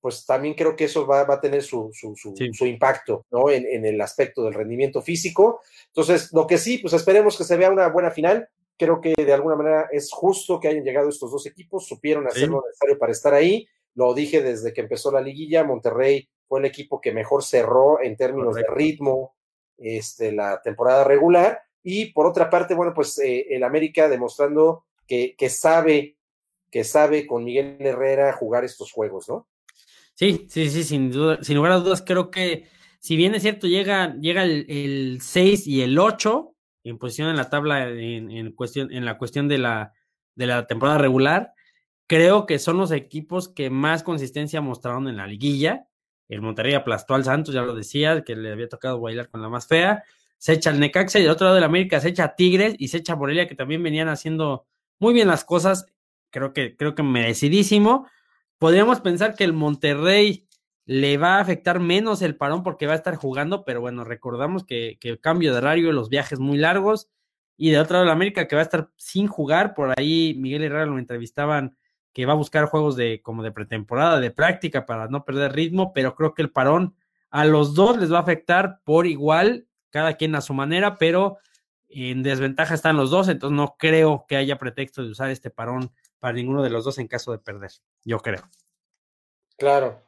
pues 0.01 0.25
también 0.25 0.55
creo 0.55 0.75
que 0.75 0.85
eso 0.85 1.07
va, 1.07 1.21
a 1.21 1.41
tener 1.41 1.63
su, 1.63 1.91
impacto 2.61 3.27
¿no? 3.31 3.51
En, 3.51 3.85
el 3.85 4.01
aspecto 4.01 4.45
del 4.45 4.55
rendimiento 4.55 5.03
físico. 5.03 5.61
Entonces, 5.89 6.31
lo 6.33 6.47
que 6.47 6.57
sí, 6.57 6.79
pues 6.79 6.95
esperemos 6.95 7.37
que 7.37 7.45
se 7.45 7.59
vea 7.59 7.71
una 7.71 7.89
buena 7.89 8.11
final. 8.11 8.49
Creo 8.77 9.01
que 9.01 9.15
de 9.17 9.33
alguna 9.33 9.57
manera 9.57 9.89
es 9.93 10.11
justo 10.13 10.59
que 10.59 10.69
hayan 10.69 10.85
llegado 10.85 11.09
estos 11.09 11.31
dos 11.31 11.47
equipos, 11.47 11.87
supieron 11.87 12.27
hacer 12.27 12.49
lo 12.49 12.63
necesario 12.67 12.99
para 12.99 13.13
estar 13.13 13.35
ahí. 13.35 13.67
Lo 13.95 14.13
dije 14.15 14.43
desde 14.43 14.73
que 14.73 14.81
empezó 14.81 15.13
la 15.13 15.21
liguilla, 15.21 15.63
Monterrey 15.65 16.29
fue 16.49 16.61
el 16.61 16.67
equipo 16.67 17.01
que 17.01 17.13
mejor 17.13 17.45
cerró 17.45 18.03
en 18.03 18.17
términos 18.17 18.57
de 18.57 18.65
ritmo 18.69 19.35
este, 19.79 20.33
la 20.33 20.61
temporada 20.63 21.05
regular 21.05 21.61
y 21.85 22.07
por 22.07 22.27
otra 22.27 22.49
parte, 22.49 22.75
bueno, 22.75 22.93
pues 22.95 23.19
eh, 23.19 23.47
el 23.51 23.63
América 23.63 24.09
demostrando 24.09 24.87
que, 25.07 25.37
sabe, 25.51 26.17
que 26.71 26.83
sabe 26.83 27.27
con 27.27 27.45
Miguel 27.45 27.77
Herrera 27.79 28.33
jugar 28.33 28.65
estos 28.65 28.91
juegos, 28.91 29.29
¿no? 29.29 29.47
Sí, 30.15 30.47
sí, 30.49 30.71
sí, 30.71 30.83
sin 30.83 31.11
duda, 31.11 31.43
sin 31.43 31.57
lugar 31.57 31.73
a 31.73 31.79
dudas, 31.79 32.03
creo 32.03 32.31
que 32.31 32.69
si 33.01 33.17
bien 33.17 33.35
es 33.35 33.43
cierto, 33.43 33.67
llega, 33.67 34.17
llega 34.17 34.45
el, 34.45 35.19
6 35.21 35.67
y 35.67 35.83
el 35.83 35.99
8 35.99 36.54
en 36.85 36.99
posición 36.99 37.29
en 37.29 37.37
la 37.37 37.51
tabla 37.51 37.89
en, 37.89 38.53
cuestión, 38.53 38.93
en 38.93 39.05
la 39.05 39.19
cuestión 39.19 39.49
de 39.49 39.59
la, 39.59 39.93
de 40.37 40.47
la 40.47 40.67
temporada 40.67 40.99
regular, 40.99 41.55
creo 42.07 42.47
que 42.47 42.59
son 42.59 42.77
los 42.77 42.93
equipos 42.93 43.49
que 43.49 43.71
más 43.71 44.03
consistencia 44.03 44.61
mostraron 44.61 45.09
en 45.09 45.17
la 45.17 45.27
liguilla. 45.27 45.89
El 46.29 46.43
Monterrey 46.43 46.75
aplastó 46.75 47.15
al 47.15 47.25
Santos, 47.25 47.55
ya 47.55 47.63
lo 47.63 47.75
decía, 47.75 48.23
que 48.23 48.37
le 48.37 48.53
había 48.53 48.69
tocado 48.69 49.01
bailar 49.01 49.29
con 49.29 49.43
la 49.43 49.49
más 49.49 49.67
fea 49.67 50.05
se 50.45 50.53
echa 50.53 50.69
el 50.69 50.79
Necaxa 50.79 51.19
y 51.19 51.23
del 51.23 51.31
otro 51.31 51.47
lado 51.47 51.55
de 51.55 51.63
la 51.63 51.69
América 51.69 52.01
se 52.01 52.11
echa 52.11 52.35
Tigres 52.35 52.75
y 52.79 52.89
se 52.89 52.99
echa 52.99 53.17
Morelia, 53.17 53.49
que 53.49 53.55
también 53.55 53.83
venían 53.83 54.09
haciendo 54.09 54.67
muy 54.99 55.15
bien 55.15 55.27
las 55.27 55.43
cosas, 55.43 55.87
creo 56.29 56.53
que, 56.53 56.77
creo 56.77 56.95
que 56.95 57.03
merecidísimo. 57.03 58.07
Podríamos 58.59 59.01
pensar 59.01 59.37
que 59.37 59.45
el 59.45 59.55
Monterrey 59.55 60.44
le 60.87 61.17
va 61.17 61.37
a 61.37 61.41
afectar 61.41 61.81
menos 61.81 62.23
el 62.23 62.37
parón 62.37 62.63
porque 62.63 62.87
va 62.87 62.93
a 62.93 62.97
estar 62.97 63.17
jugando, 63.17 63.65
pero 63.65 63.81
bueno, 63.81 64.05
recordamos 64.05 64.65
que, 64.65 64.99
que 65.01 65.09
el 65.09 65.21
cambio 65.21 65.53
de 65.53 65.59
horario, 65.59 65.93
los 65.93 66.09
viajes 66.09 66.39
muy 66.39 66.59
largos, 66.59 67.09
y 67.57 67.71
de 67.71 67.79
otro 67.79 67.95
lado, 67.95 68.07
la 68.07 68.13
América 68.13 68.49
que 68.49 68.57
va 68.57 68.63
a 68.63 68.65
estar 68.65 68.91
sin 68.97 69.29
jugar, 69.29 69.75
por 69.75 69.99
ahí 69.99 70.35
Miguel 70.39 70.65
Herrera 70.65 70.87
lo 70.87 70.99
entrevistaban 70.99 71.77
que 72.13 72.27
va 72.27 72.33
a 72.33 72.37
buscar 72.37 72.67
juegos 72.67 72.97
de 72.97 73.21
como 73.23 73.43
de 73.43 73.53
pretemporada, 73.53 74.21
de 74.21 74.31
práctica 74.31 74.87
para 74.87 75.09
no 75.09 75.25
perder 75.25 75.53
ritmo, 75.53 75.93
pero 75.93 76.15
creo 76.15 76.35
que 76.35 76.43
el 76.43 76.51
parón 76.51 76.95
a 77.31 77.45
los 77.45 77.75
dos 77.75 77.97
les 77.99 78.13
va 78.13 78.19
a 78.19 78.23
afectar 78.23 78.81
por 78.85 79.07
igual, 79.07 79.67
cada 79.91 80.15
quien 80.15 80.35
a 80.35 80.41
su 80.41 80.55
manera, 80.55 80.97
pero 80.97 81.39
en 81.89 82.23
desventaja 82.23 82.75
están 82.75 82.97
los 82.97 83.11
dos, 83.11 83.29
entonces 83.29 83.57
no 83.57 83.77
creo 83.79 84.27
que 84.29 84.37
haya 84.37 84.59
pretexto 84.59 85.03
de 85.03 85.11
usar 85.11 85.31
este 85.31 85.51
parón 85.51 85.93
para 86.19 86.35
ninguno 86.35 86.63
de 86.63 86.71
los 86.71 86.85
dos 86.85 86.99
en 86.99 87.09
caso 87.09 87.33
de 87.33 87.39
perder, 87.39 87.73
yo 88.05 88.19
creo. 88.21 88.43
Claro. 89.57 90.01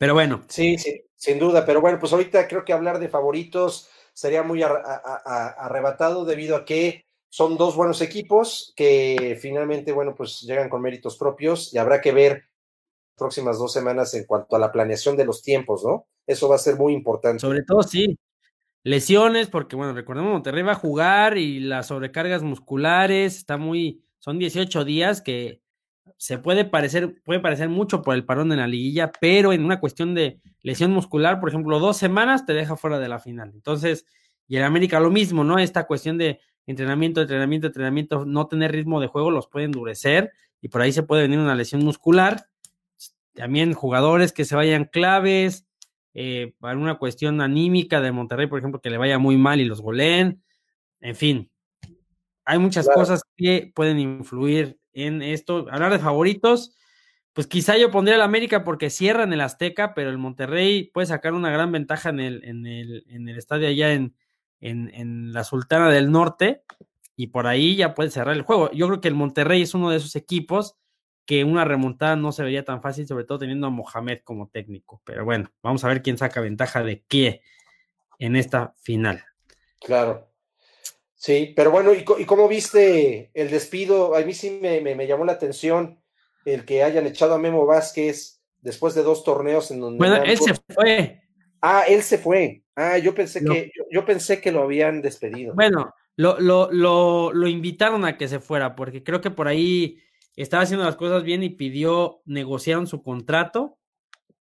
Pero 0.00 0.14
bueno. 0.14 0.40
Sí, 0.48 0.78
sí, 0.78 1.02
sin 1.14 1.38
duda, 1.38 1.66
pero 1.66 1.82
bueno, 1.82 1.98
pues 1.98 2.14
ahorita 2.14 2.48
creo 2.48 2.64
que 2.64 2.72
hablar 2.72 2.98
de 2.98 3.10
favoritos 3.10 3.90
sería 4.14 4.42
muy 4.42 4.62
arrebatado 4.62 6.24
debido 6.24 6.56
a 6.56 6.64
que 6.64 7.04
son 7.28 7.58
dos 7.58 7.76
buenos 7.76 8.00
equipos 8.00 8.72
que 8.74 9.38
finalmente, 9.38 9.92
bueno, 9.92 10.14
pues 10.14 10.40
llegan 10.40 10.70
con 10.70 10.80
méritos 10.80 11.18
propios 11.18 11.74
y 11.74 11.78
habrá 11.78 12.00
que 12.00 12.12
ver 12.12 12.44
próximas 13.14 13.58
dos 13.58 13.74
semanas 13.74 14.14
en 14.14 14.24
cuanto 14.24 14.56
a 14.56 14.58
la 14.58 14.72
planeación 14.72 15.18
de 15.18 15.26
los 15.26 15.42
tiempos, 15.42 15.84
¿no? 15.84 16.06
Eso 16.26 16.48
va 16.48 16.54
a 16.54 16.58
ser 16.58 16.76
muy 16.76 16.94
importante. 16.94 17.40
Sobre 17.40 17.62
todo, 17.62 17.82
sí. 17.82 18.18
Lesiones, 18.82 19.48
porque 19.48 19.76
bueno, 19.76 19.92
recordemos, 19.92 20.32
Monterrey 20.32 20.62
va 20.62 20.72
a 20.72 20.76
jugar 20.76 21.36
y 21.36 21.60
las 21.60 21.88
sobrecargas 21.88 22.42
musculares, 22.42 23.36
está 23.36 23.58
muy, 23.58 24.02
son 24.18 24.38
18 24.38 24.86
días 24.86 25.20
que 25.20 25.59
se 26.16 26.38
puede 26.38 26.64
parecer, 26.64 27.22
puede 27.24 27.40
parecer 27.40 27.68
mucho 27.68 28.02
por 28.02 28.14
el 28.14 28.24
parón 28.24 28.52
en 28.52 28.58
la 28.58 28.66
liguilla, 28.66 29.12
pero 29.20 29.52
en 29.52 29.64
una 29.64 29.80
cuestión 29.80 30.14
de 30.14 30.40
lesión 30.62 30.92
muscular, 30.92 31.40
por 31.40 31.48
ejemplo, 31.48 31.78
dos 31.78 31.96
semanas 31.96 32.46
te 32.46 32.52
deja 32.52 32.76
fuera 32.76 32.98
de 32.98 33.08
la 33.08 33.18
final. 33.18 33.50
Entonces, 33.54 34.06
y 34.48 34.56
en 34.56 34.64
América 34.64 35.00
lo 35.00 35.10
mismo, 35.10 35.44
¿no? 35.44 35.58
Esta 35.58 35.86
cuestión 35.86 36.18
de 36.18 36.40
entrenamiento, 36.66 37.20
entrenamiento, 37.20 37.68
entrenamiento, 37.68 38.24
no 38.24 38.46
tener 38.46 38.72
ritmo 38.72 39.00
de 39.00 39.06
juego 39.06 39.30
los 39.30 39.48
puede 39.48 39.66
endurecer 39.66 40.32
y 40.60 40.68
por 40.68 40.82
ahí 40.82 40.92
se 40.92 41.02
puede 41.02 41.22
venir 41.22 41.38
una 41.38 41.54
lesión 41.54 41.84
muscular. 41.84 42.46
También 43.34 43.74
jugadores 43.74 44.32
que 44.32 44.44
se 44.44 44.56
vayan 44.56 44.84
claves, 44.86 45.66
eh, 46.12 46.54
para 46.58 46.76
una 46.76 46.98
cuestión 46.98 47.40
anímica 47.40 48.00
de 48.00 48.10
Monterrey, 48.10 48.48
por 48.48 48.58
ejemplo, 48.58 48.80
que 48.80 48.90
le 48.90 48.98
vaya 48.98 49.18
muy 49.18 49.36
mal 49.36 49.60
y 49.60 49.64
los 49.64 49.80
goleen. 49.80 50.42
En 51.00 51.14
fin, 51.14 51.50
hay 52.44 52.58
muchas 52.58 52.88
cosas 52.88 53.22
que 53.36 53.70
pueden 53.74 54.00
influir 54.00 54.79
en 54.92 55.22
esto. 55.22 55.66
Hablar 55.70 55.92
de 55.92 55.98
favoritos, 55.98 56.76
pues 57.32 57.46
quizá 57.46 57.76
yo 57.76 57.90
pondría 57.90 58.16
el 58.16 58.22
América 58.22 58.64
porque 58.64 58.90
cierran 58.90 59.32
el 59.32 59.40
Azteca, 59.40 59.94
pero 59.94 60.10
el 60.10 60.18
Monterrey 60.18 60.90
puede 60.92 61.06
sacar 61.06 61.32
una 61.32 61.50
gran 61.50 61.72
ventaja 61.72 62.10
en 62.10 62.20
el, 62.20 62.44
en 62.44 62.66
el, 62.66 63.04
en 63.08 63.28
el 63.28 63.38
estadio 63.38 63.68
allá 63.68 63.92
en, 63.92 64.14
en, 64.60 64.90
en 64.94 65.32
la 65.32 65.44
Sultana 65.44 65.90
del 65.90 66.10
Norte 66.10 66.62
y 67.16 67.28
por 67.28 67.46
ahí 67.46 67.76
ya 67.76 67.94
puede 67.94 68.10
cerrar 68.10 68.34
el 68.34 68.42
juego. 68.42 68.70
Yo 68.72 68.86
creo 68.88 69.00
que 69.00 69.08
el 69.08 69.14
Monterrey 69.14 69.62
es 69.62 69.74
uno 69.74 69.90
de 69.90 69.98
esos 69.98 70.16
equipos 70.16 70.76
que 71.26 71.44
una 71.44 71.64
remontada 71.64 72.16
no 72.16 72.32
se 72.32 72.42
vería 72.42 72.64
tan 72.64 72.82
fácil, 72.82 73.06
sobre 73.06 73.24
todo 73.24 73.38
teniendo 73.38 73.68
a 73.68 73.70
Mohamed 73.70 74.20
como 74.24 74.48
técnico. 74.48 75.00
Pero 75.04 75.24
bueno, 75.24 75.52
vamos 75.62 75.84
a 75.84 75.88
ver 75.88 76.02
quién 76.02 76.18
saca 76.18 76.40
ventaja 76.40 76.82
de 76.82 77.04
qué 77.06 77.42
en 78.18 78.36
esta 78.36 78.74
final. 78.80 79.22
Claro. 79.80 80.29
Sí, 81.20 81.52
pero 81.54 81.70
bueno, 81.70 81.92
¿y, 81.92 82.02
cómo 82.02 82.48
viste 82.48 83.30
el 83.34 83.50
despido? 83.50 84.14
A 84.14 84.22
mí 84.22 84.32
sí 84.32 84.58
me, 84.62 85.06
llamó 85.06 85.26
la 85.26 85.32
atención 85.32 86.00
el 86.46 86.64
que 86.64 86.82
hayan 86.82 87.06
echado 87.06 87.34
a 87.34 87.38
Memo 87.38 87.66
Vázquez 87.66 88.40
después 88.62 88.94
de 88.94 89.02
dos 89.02 89.22
torneos 89.22 89.70
en 89.70 89.80
donde... 89.80 89.98
Bueno, 89.98 90.16
él 90.24 90.38
se 90.38 90.54
fue. 90.54 91.20
Ah, 91.60 91.84
él 91.86 92.02
se 92.02 92.16
fue. 92.16 92.62
Ah, 92.74 92.96
yo 92.96 93.14
pensé 93.14 93.44
que 93.44 93.70
yo, 93.90 94.06
pensé 94.06 94.40
que 94.40 94.50
lo 94.50 94.62
habían 94.62 95.02
despedido. 95.02 95.54
Bueno, 95.54 95.92
lo, 96.16 96.40
lo, 96.40 96.72
lo, 96.72 97.34
lo, 97.34 97.48
invitaron 97.48 98.06
a 98.06 98.16
que 98.16 98.26
se 98.26 98.40
fuera, 98.40 98.74
porque 98.74 99.04
creo 99.04 99.20
que 99.20 99.30
por 99.30 99.46
ahí 99.46 99.98
estaba 100.36 100.62
haciendo 100.62 100.86
las 100.86 100.96
cosas 100.96 101.22
bien 101.22 101.42
y 101.42 101.50
pidió, 101.50 102.22
negociaron 102.24 102.86
su 102.86 103.02
contrato. 103.02 103.76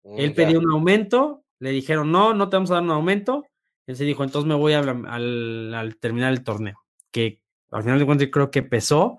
Mm, 0.03 0.19
él 0.19 0.33
pidió 0.35 0.59
un 0.59 0.69
aumento, 0.69 1.43
le 1.57 1.71
dijeron, 1.71 2.11
no, 2.11 2.35
no 2.35 2.49
te 2.49 2.57
vamos 2.57 2.69
a 2.69 2.75
dar 2.75 2.83
un 2.83 2.91
aumento. 2.91 3.45
Él 3.87 3.95
se 3.95 4.03
dijo, 4.03 4.23
entonces 4.23 4.47
me 4.47 4.55
voy 4.55 4.73
al, 4.73 5.05
al, 5.07 5.97
terminar 5.99 6.33
el 6.33 6.43
torneo, 6.43 6.83
que 7.09 7.41
al 7.71 7.83
final 7.83 7.97
de 7.97 8.05
cuentas 8.05 8.27
creo 8.31 8.51
que 8.51 8.61
pesó, 8.61 9.17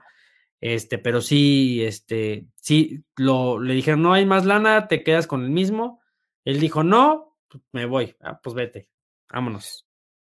este, 0.61 0.99
pero 0.99 1.23
sí, 1.23 1.83
este, 1.85 2.47
sí, 2.61 3.03
lo, 3.17 3.61
le 3.61 3.75
dijeron, 3.75 4.03
no 4.03 4.13
hay 4.13 4.27
más 4.27 4.45
lana, 4.45 4.87
te 4.87 5.03
quedas 5.03 5.27
con 5.27 5.43
el 5.43 5.51
mismo. 5.51 6.01
Él 6.45 6.61
dijo, 6.61 6.83
no, 6.83 7.37
pues 7.49 7.63
me 7.73 7.87
voy, 7.87 8.15
ah, 8.21 8.41
pues 8.43 8.55
vete, 8.55 8.91
vámonos. 9.31 9.87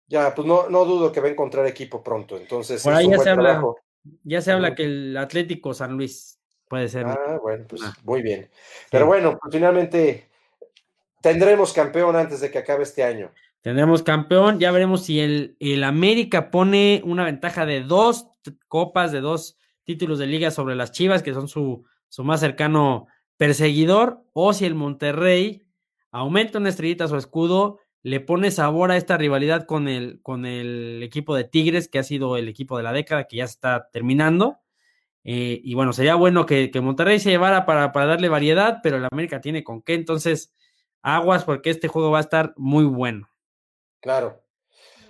Ya, 0.07 0.33
pues 0.35 0.47
no, 0.47 0.69
no 0.69 0.85
dudo 0.85 1.11
que 1.11 1.21
va 1.21 1.27
a 1.27 1.31
encontrar 1.31 1.65
equipo 1.65 2.03
pronto, 2.03 2.37
entonces. 2.37 2.83
Por 2.83 2.93
ahí 2.93 3.09
ya 3.09 3.17
se, 3.19 3.29
habla, 3.29 3.63
ya 4.23 4.41
se 4.41 4.51
habla 4.51 4.75
que 4.75 4.83
el 4.83 5.17
Atlético 5.17 5.73
San 5.73 5.93
Luis 5.93 6.39
puede 6.67 6.87
ser. 6.87 7.05
Ah, 7.05 7.39
bueno, 7.41 7.65
pues 7.67 7.81
ah. 7.83 7.95
muy 8.03 8.21
bien. 8.21 8.49
Pero 8.91 9.05
bueno, 9.05 9.37
pues 9.39 9.53
finalmente 9.53 10.29
tendremos 11.21 11.73
campeón 11.73 12.15
antes 12.15 12.41
de 12.41 12.51
que 12.51 12.59
acabe 12.59 12.83
este 12.83 13.03
año. 13.03 13.31
Tendremos 13.61 14.03
campeón, 14.03 14.59
ya 14.59 14.71
veremos 14.71 15.03
si 15.03 15.19
el, 15.19 15.57
el 15.59 15.83
América 15.83 16.49
pone 16.49 17.01
una 17.03 17.25
ventaja 17.25 17.65
de 17.65 17.81
dos 17.83 18.27
copas, 18.67 19.11
de 19.11 19.19
dos 19.19 19.57
títulos 19.83 20.19
de 20.19 20.27
liga 20.27 20.49
sobre 20.51 20.75
las 20.75 20.91
Chivas, 20.91 21.23
que 21.23 21.33
son 21.33 21.47
su, 21.47 21.83
su 22.07 22.23
más 22.23 22.39
cercano 22.39 23.07
perseguidor, 23.37 24.23
o 24.33 24.53
si 24.53 24.65
el 24.65 24.75
Monterrey 24.75 25.65
aumenta 26.11 26.59
una 26.59 26.69
estrellita 26.69 27.05
a 27.05 27.07
su 27.09 27.17
escudo, 27.17 27.79
le 28.01 28.19
pone 28.21 28.51
sabor 28.51 28.91
a 28.91 28.97
esta 28.97 29.17
rivalidad 29.17 29.65
con 29.65 29.87
el, 29.87 30.21
con 30.21 30.45
el 30.45 31.03
equipo 31.03 31.35
de 31.35 31.43
Tigres, 31.43 31.89
que 31.89 31.99
ha 31.99 32.03
sido 32.03 32.37
el 32.37 32.47
equipo 32.47 32.77
de 32.77 32.83
la 32.83 32.93
década, 32.93 33.25
que 33.25 33.37
ya 33.37 33.43
está 33.43 33.89
terminando. 33.91 34.59
Eh, 35.23 35.59
y 35.63 35.73
bueno, 35.73 35.91
sería 35.91 36.15
bueno 36.15 36.45
que, 36.45 36.71
que 36.71 36.81
Monterrey 36.81 37.19
se 37.19 37.29
llevara 37.29 37.65
para, 37.65 37.91
para, 37.91 38.05
darle 38.05 38.29
variedad, 38.29 38.79
pero 38.81 38.97
el 38.97 39.07
América 39.11 39.41
tiene 39.41 39.63
con 39.63 39.81
qué, 39.81 39.95
entonces 39.95 40.53
aguas 41.01 41.43
porque 41.43 41.69
este 41.69 41.89
juego 41.89 42.11
va 42.11 42.19
a 42.19 42.21
estar 42.21 42.53
muy 42.55 42.85
bueno. 42.85 43.27
Claro. 43.99 44.41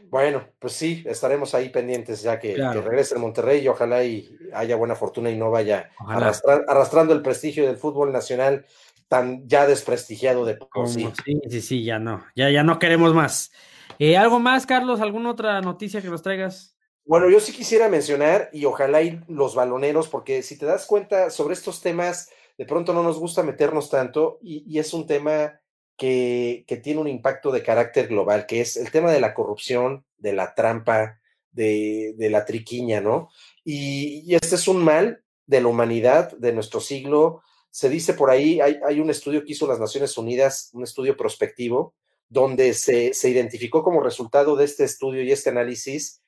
Bueno, 0.10 0.48
pues 0.58 0.74
sí, 0.74 1.04
estaremos 1.06 1.54
ahí 1.54 1.70
pendientes 1.70 2.24
ya 2.24 2.40
que, 2.40 2.56
regrese 2.56 3.16
el 3.16 3.22
Monterrey 3.22 3.62
y 3.62 3.68
ojalá 3.68 4.04
y 4.04 4.36
haya 4.54 4.76
buena 4.76 4.96
fortuna 4.96 5.30
y 5.30 5.38
no 5.38 5.52
vaya 5.52 5.92
arrastrando 6.08 7.14
el 7.14 7.22
prestigio 7.22 7.68
del 7.68 7.78
fútbol 7.78 8.12
nacional 8.12 8.66
tan 9.08 9.48
ya 9.48 9.68
desprestigiado 9.68 10.46
de 10.46 10.56
por 10.56 10.88
sí. 10.88 11.12
Sí, 11.26 11.42
sí, 11.50 11.62
sí, 11.62 11.84
ya 11.84 12.00
no, 12.00 12.26
ya, 12.36 12.50
ya 12.50 12.64
no 12.64 12.80
queremos 12.80 13.14
más. 13.14 13.52
Eh, 13.98 14.18
¿Algo 14.18 14.40
más, 14.40 14.66
Carlos? 14.66 15.02
¿Alguna 15.02 15.32
otra 15.32 15.62
noticia 15.62 16.02
que 16.02 16.10
nos 16.10 16.22
traigas? 16.22 16.76
Bueno, 17.06 17.30
yo 17.30 17.40
sí 17.40 17.52
quisiera 17.52 17.90
mencionar, 17.90 18.50
y 18.54 18.66
ojalá 18.66 19.02
y 19.02 19.20
los 19.28 19.56
baloneros, 19.56 20.08
porque 20.08 20.44
si 20.44 20.58
te 20.58 20.68
das 20.68 20.86
cuenta 20.86 21.32
sobre 21.32 21.56
estos 21.56 21.82
temas, 21.82 22.30
de 22.58 22.66
pronto 22.66 22.94
no 22.94 23.02
nos 23.02 23.20
gusta 23.20 23.42
meternos 23.42 23.90
tanto, 23.90 24.38
y, 24.42 24.64
y 24.68 24.78
es 24.78 24.94
un 24.94 25.08
tema 25.08 25.60
que, 26.00 26.82
tiene 26.82 27.02
un 27.02 27.08
impacto 27.08 27.52
de 27.52 27.62
carácter 27.62 28.08
global, 28.08 28.46
que 28.48 28.62
es 28.62 28.78
el 28.78 28.90
tema 28.90 29.12
de 29.12 29.20
la 29.20 29.34
corrupción, 29.34 30.06
de 30.18 30.34
la 30.34 30.56
trampa, 30.56 31.20
de, 31.52 32.16
la 32.18 32.46
triquiña, 32.46 33.02
¿no? 33.02 33.30
Y, 33.64 34.34
este 34.34 34.56
es 34.56 34.68
un 34.68 34.84
mal 34.84 35.24
de 35.46 35.62
la 35.62 35.68
humanidad, 35.68 36.32
de 36.38 36.54
nuestro 36.54 36.80
siglo. 36.80 37.42
Se 37.70 37.90
dice 37.90 38.14
por 38.14 38.32
ahí, 38.32 38.62
hay, 38.62 39.00
un 39.00 39.10
estudio 39.10 39.44
que 39.44 39.52
hizo 39.52 39.68
las 39.68 39.80
Naciones 39.80 40.18
Unidas, 40.18 40.70
un 40.74 40.84
estudio 40.84 41.18
prospectivo, 41.18 41.94
donde 42.30 42.74
se, 42.74 43.14
se 43.14 43.30
identificó 43.30 43.84
como 43.84 44.02
resultado 44.02 44.56
de 44.56 44.66
este 44.66 44.86
estudio 44.86 45.22
y 45.24 45.32
este 45.32 45.50
análisis 45.50 46.22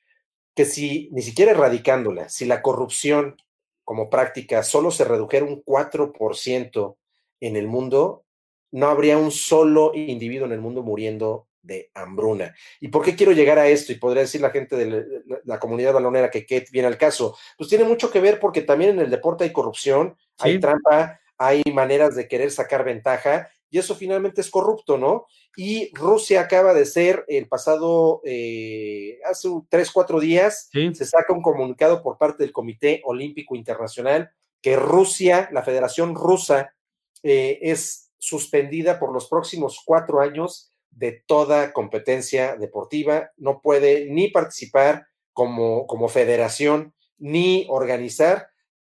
que 0.54 0.66
si 0.66 1.08
ni 1.12 1.22
siquiera 1.22 1.52
erradicándola, 1.52 2.28
si 2.28 2.44
la 2.44 2.60
corrupción 2.60 3.36
como 3.84 4.10
práctica 4.10 4.62
solo 4.62 4.90
se 4.90 5.04
redujera 5.04 5.46
un 5.46 5.64
4% 5.64 6.96
en 7.40 7.56
el 7.56 7.68
mundo, 7.68 8.26
no 8.72 8.88
habría 8.88 9.18
un 9.18 9.30
solo 9.30 9.92
individuo 9.94 10.46
en 10.46 10.52
el 10.52 10.60
mundo 10.60 10.82
muriendo 10.82 11.46
de 11.62 11.90
hambruna. 11.94 12.54
¿Y 12.80 12.88
por 12.88 13.04
qué 13.04 13.14
quiero 13.14 13.32
llegar 13.32 13.58
a 13.58 13.68
esto? 13.68 13.92
Y 13.92 13.96
podría 13.96 14.22
decir 14.22 14.40
la 14.40 14.50
gente 14.50 14.76
de 14.76 15.22
la, 15.44 15.60
comunidad 15.60 15.92
balonera 15.92 16.30
que, 16.30 16.44
que, 16.44 16.64
viene 16.72 16.88
al 16.88 16.98
caso. 16.98 17.36
Pues 17.56 17.68
tiene 17.70 17.84
mucho 17.84 18.10
que 18.10 18.20
ver 18.20 18.40
porque 18.40 18.62
también 18.62 18.90
en 18.90 19.00
el 19.00 19.10
deporte 19.10 19.44
hay 19.44 19.52
corrupción, 19.52 20.16
hay 20.38 20.58
trampa, 20.58 21.20
hay 21.38 21.62
maneras 21.72 22.16
de 22.16 22.26
querer 22.26 22.50
sacar 22.50 22.84
ventaja 22.84 23.48
y 23.70 23.78
eso 23.78 23.94
finalmente 23.94 24.40
es 24.40 24.50
corrupto, 24.50 24.98
¿no? 24.98 25.26
Y 25.56 25.90
Rusia 25.94 26.42
acaba 26.42 26.74
de 26.74 26.84
ser 26.84 27.24
el 27.26 27.48
pasado, 27.48 28.20
eh, 28.24 29.18
hace 29.24 29.48
tres, 29.68 29.90
cuatro 29.90 30.20
días, 30.20 30.68
se 30.72 31.06
saca 31.06 31.32
un 31.32 31.42
comunicado 31.42 32.02
por 32.02 32.18
parte 32.18 32.42
del 32.42 32.52
Comité 32.52 33.00
Olímpico 33.04 33.54
Internacional 33.56 34.30
que 34.60 34.76
Rusia, 34.76 35.48
la 35.52 35.62
Federación 35.62 36.14
Rusa, 36.14 36.74
eh, 37.22 37.58
es 37.62 38.01
suspendida 38.22 39.00
por 39.00 39.12
los 39.12 39.28
próximos 39.28 39.82
cuatro 39.84 40.20
años 40.20 40.70
de 40.92 41.24
toda 41.26 41.72
competencia 41.72 42.54
deportiva, 42.56 43.32
no 43.36 43.60
puede 43.60 44.06
ni 44.10 44.28
participar 44.28 45.08
como, 45.32 45.88
como 45.88 46.08
federación 46.08 46.94
ni 47.18 47.66
organizar 47.68 48.46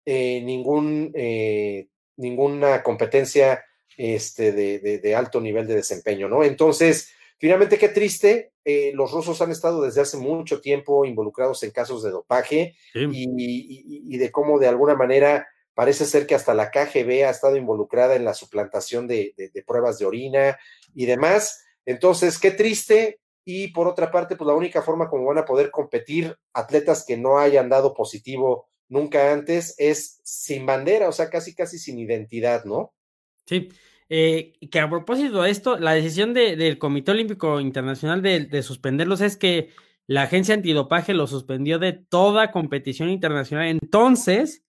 eh, 0.05 0.41
ningún, 0.41 1.11
eh, 1.13 1.89
ninguna 2.17 2.81
competencia 2.81 3.63
este, 3.95 4.51
de, 4.51 5.15
alto 5.15 5.39
nivel 5.39 5.67
de 5.67 5.75
desempeño, 5.75 6.27
¿no? 6.27 6.43
Entonces, 6.43 7.13
finalmente, 7.37 7.77
qué 7.77 7.89
triste, 7.89 8.53
eh, 8.65 8.91
los 8.95 9.11
rusos 9.11 9.39
han 9.43 9.51
estado 9.51 9.83
desde 9.83 10.01
hace 10.01 10.17
mucho 10.17 10.59
tiempo 10.59 11.05
involucrados 11.05 11.61
en 11.61 11.69
casos 11.69 12.01
de 12.01 12.09
dopaje 12.09 12.75
y, 12.95 14.17
de 14.17 14.31
cómo 14.31 14.57
de 14.57 14.69
alguna 14.69 14.95
manera 14.95 15.47
parece 15.73 16.05
ser 16.05 16.27
que 16.27 16.35
hasta 16.35 16.53
la 16.53 16.71
KGB 16.71 17.25
ha 17.25 17.29
estado 17.29 17.55
involucrada 17.55 18.15
en 18.15 18.25
la 18.25 18.33
suplantación 18.33 19.07
de, 19.07 19.33
de 19.37 19.63
pruebas 19.63 19.97
de 19.99 20.05
orina 20.05 20.57
y 20.93 21.05
demás. 21.05 21.63
Entonces, 21.85 22.39
qué 22.39 22.51
triste, 22.51 23.19
y 23.51 23.69
por 23.69 23.87
otra 23.87 24.11
parte, 24.11 24.35
pues 24.35 24.47
la 24.47 24.53
única 24.53 24.83
forma 24.83 25.09
como 25.09 25.25
van 25.25 25.39
a 25.39 25.45
poder 25.45 25.71
competir 25.71 26.35
atletas 26.53 27.03
que 27.07 27.17
no 27.17 27.39
hayan 27.39 27.67
dado 27.67 27.95
positivo 27.95 28.69
nunca 28.89 29.33
antes 29.33 29.73
es 29.79 30.19
sin 30.23 30.67
bandera, 30.67 31.09
o 31.09 31.11
sea, 31.11 31.31
casi 31.31 31.55
casi 31.55 31.79
sin 31.79 31.97
identidad, 31.97 32.65
¿no? 32.65 32.93
Sí, 33.47 33.69
eh, 34.09 34.53
que 34.69 34.79
a 34.79 34.89
propósito 34.89 35.41
de 35.41 35.49
esto, 35.49 35.79
la 35.79 35.93
decisión 35.93 36.33
del 36.33 36.77
Comité 36.77 37.09
Olímpico 37.09 37.59
Internacional 37.59 38.21
de, 38.21 38.61
suspenderlos 38.61 39.21
es 39.21 39.37
que 39.37 39.69
la 40.05 40.23
agencia 40.23 40.53
antidopaje 40.53 41.15
lo 41.15 41.27
suspendió 41.27 41.79
de 41.79 41.93
toda 41.93 42.51
competición 42.51 43.09
internacional. 43.09 43.67
Entonces, 43.67 44.63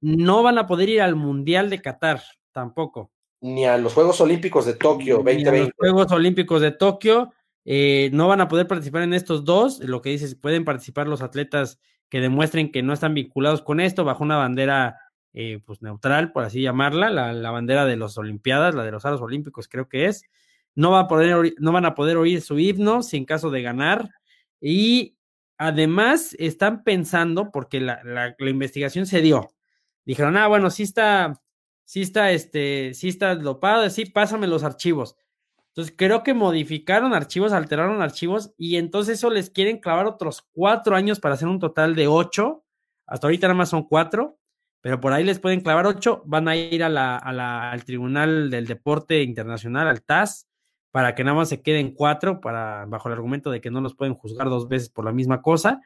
no 0.00 0.42
van 0.42 0.58
a 0.58 0.66
poder 0.66 0.88
ir 0.88 1.02
al 1.02 1.16
Mundial 1.16 1.70
de 1.70 1.80
Qatar 1.80 2.22
tampoco. 2.52 3.10
Ni 3.40 3.64
a 3.66 3.78
los 3.78 3.94
Juegos 3.94 4.20
Olímpicos 4.20 4.66
de 4.66 4.74
Tokio 4.74 5.16
2020. 5.16 5.60
los 5.60 5.70
Juegos 5.76 6.12
Olímpicos 6.12 6.60
de 6.60 6.72
Tokio 6.72 7.32
eh, 7.64 8.10
no 8.12 8.28
van 8.28 8.40
a 8.40 8.48
poder 8.48 8.66
participar 8.66 9.02
en 9.02 9.14
estos 9.14 9.44
dos. 9.44 9.80
Lo 9.80 10.02
que 10.02 10.10
dice 10.10 10.34
pueden 10.36 10.64
participar 10.64 11.06
los 11.06 11.22
atletas 11.22 11.78
que 12.08 12.20
demuestren 12.20 12.72
que 12.72 12.82
no 12.82 12.92
están 12.92 13.14
vinculados 13.14 13.62
con 13.62 13.80
esto 13.80 14.04
bajo 14.04 14.24
una 14.24 14.36
bandera 14.36 14.98
eh, 15.34 15.60
pues 15.64 15.82
neutral, 15.82 16.32
por 16.32 16.44
así 16.44 16.62
llamarla, 16.62 17.10
la, 17.10 17.50
bandera 17.50 17.84
de 17.84 17.96
las 17.96 18.16
Olimpiadas, 18.16 18.74
la 18.74 18.84
de 18.84 18.90
los 18.90 19.04
Aros 19.04 19.20
Olímpicos 19.20 19.68
creo 19.68 19.88
que 19.88 20.06
es. 20.06 20.24
No, 20.74 20.92
va 20.92 21.00
a 21.00 21.08
poder, 21.08 21.54
no 21.58 21.72
van 21.72 21.84
a 21.84 21.94
poder 21.94 22.16
oír 22.16 22.40
su 22.40 22.58
himno 22.58 23.02
sin 23.02 23.24
caso 23.24 23.50
de 23.50 23.62
ganar. 23.62 24.08
Y 24.60 25.16
además 25.58 26.34
están 26.38 26.82
pensando, 26.82 27.50
porque 27.52 27.80
la, 27.80 28.00
la, 28.04 28.34
la 28.38 28.50
investigación 28.50 29.06
se 29.06 29.20
dio, 29.20 29.50
dijeron, 30.08 30.36
ah, 30.36 30.48
bueno, 30.48 30.70
sí 30.70 30.82
está, 30.82 31.40
sí 31.84 32.02
está, 32.02 32.32
este, 32.32 32.94
sí 32.94 33.08
está 33.08 33.36
dopado, 33.36 33.88
sí, 33.90 34.06
pásame 34.06 34.48
los 34.48 34.64
archivos 34.64 35.16
entonces 35.78 35.94
creo 35.96 36.24
que 36.24 36.34
modificaron 36.34 37.14
archivos, 37.14 37.52
alteraron 37.52 38.02
archivos 38.02 38.52
y 38.58 38.78
entonces 38.78 39.18
eso 39.18 39.30
les 39.30 39.48
quieren 39.48 39.78
clavar 39.78 40.06
otros 40.06 40.44
cuatro 40.50 40.96
años 40.96 41.20
para 41.20 41.36
hacer 41.36 41.46
un 41.46 41.60
total 41.60 41.94
de 41.94 42.08
ocho. 42.08 42.64
Hasta 43.06 43.28
ahorita 43.28 43.46
nada 43.46 43.58
más 43.58 43.68
son 43.68 43.84
cuatro, 43.84 44.40
pero 44.80 45.00
por 45.00 45.12
ahí 45.12 45.22
les 45.22 45.38
pueden 45.38 45.60
clavar 45.60 45.86
ocho. 45.86 46.24
Van 46.26 46.48
a 46.48 46.56
ir 46.56 46.82
a 46.82 47.70
al 47.70 47.84
Tribunal 47.84 48.50
del 48.50 48.66
Deporte 48.66 49.22
Internacional, 49.22 49.86
al 49.86 50.02
TAS, 50.02 50.48
para 50.90 51.14
que 51.14 51.22
nada 51.22 51.36
más 51.36 51.48
se 51.48 51.62
queden 51.62 51.94
cuatro, 51.94 52.40
para, 52.40 52.84
bajo 52.86 53.08
el 53.08 53.12
argumento 53.12 53.52
de 53.52 53.60
que 53.60 53.70
no 53.70 53.80
los 53.80 53.94
pueden 53.94 54.14
juzgar 54.14 54.48
dos 54.48 54.66
veces 54.66 54.90
por 54.90 55.04
la 55.04 55.12
misma 55.12 55.42
cosa. 55.42 55.80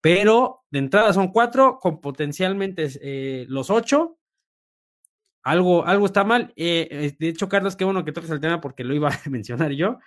Pero 0.00 0.64
de 0.70 0.78
entrada 0.78 1.12
son 1.12 1.28
cuatro, 1.28 1.78
con 1.80 2.00
potencialmente 2.00 2.88
eh, 3.02 3.46
los 3.48 3.70
ocho, 3.70 4.18
algo, 5.48 5.86
algo 5.86 6.06
está 6.06 6.24
mal. 6.24 6.52
Eh, 6.56 6.88
eh, 6.90 7.16
de 7.18 7.28
hecho, 7.28 7.48
Carlos, 7.48 7.74
qué 7.74 7.84
bueno 7.84 8.04
que 8.04 8.12
toques 8.12 8.30
el 8.30 8.40
tema 8.40 8.60
porque 8.60 8.84
lo 8.84 8.94
iba 8.94 9.08
a 9.26 9.30
mencionar 9.30 9.72
yo. 9.72 9.98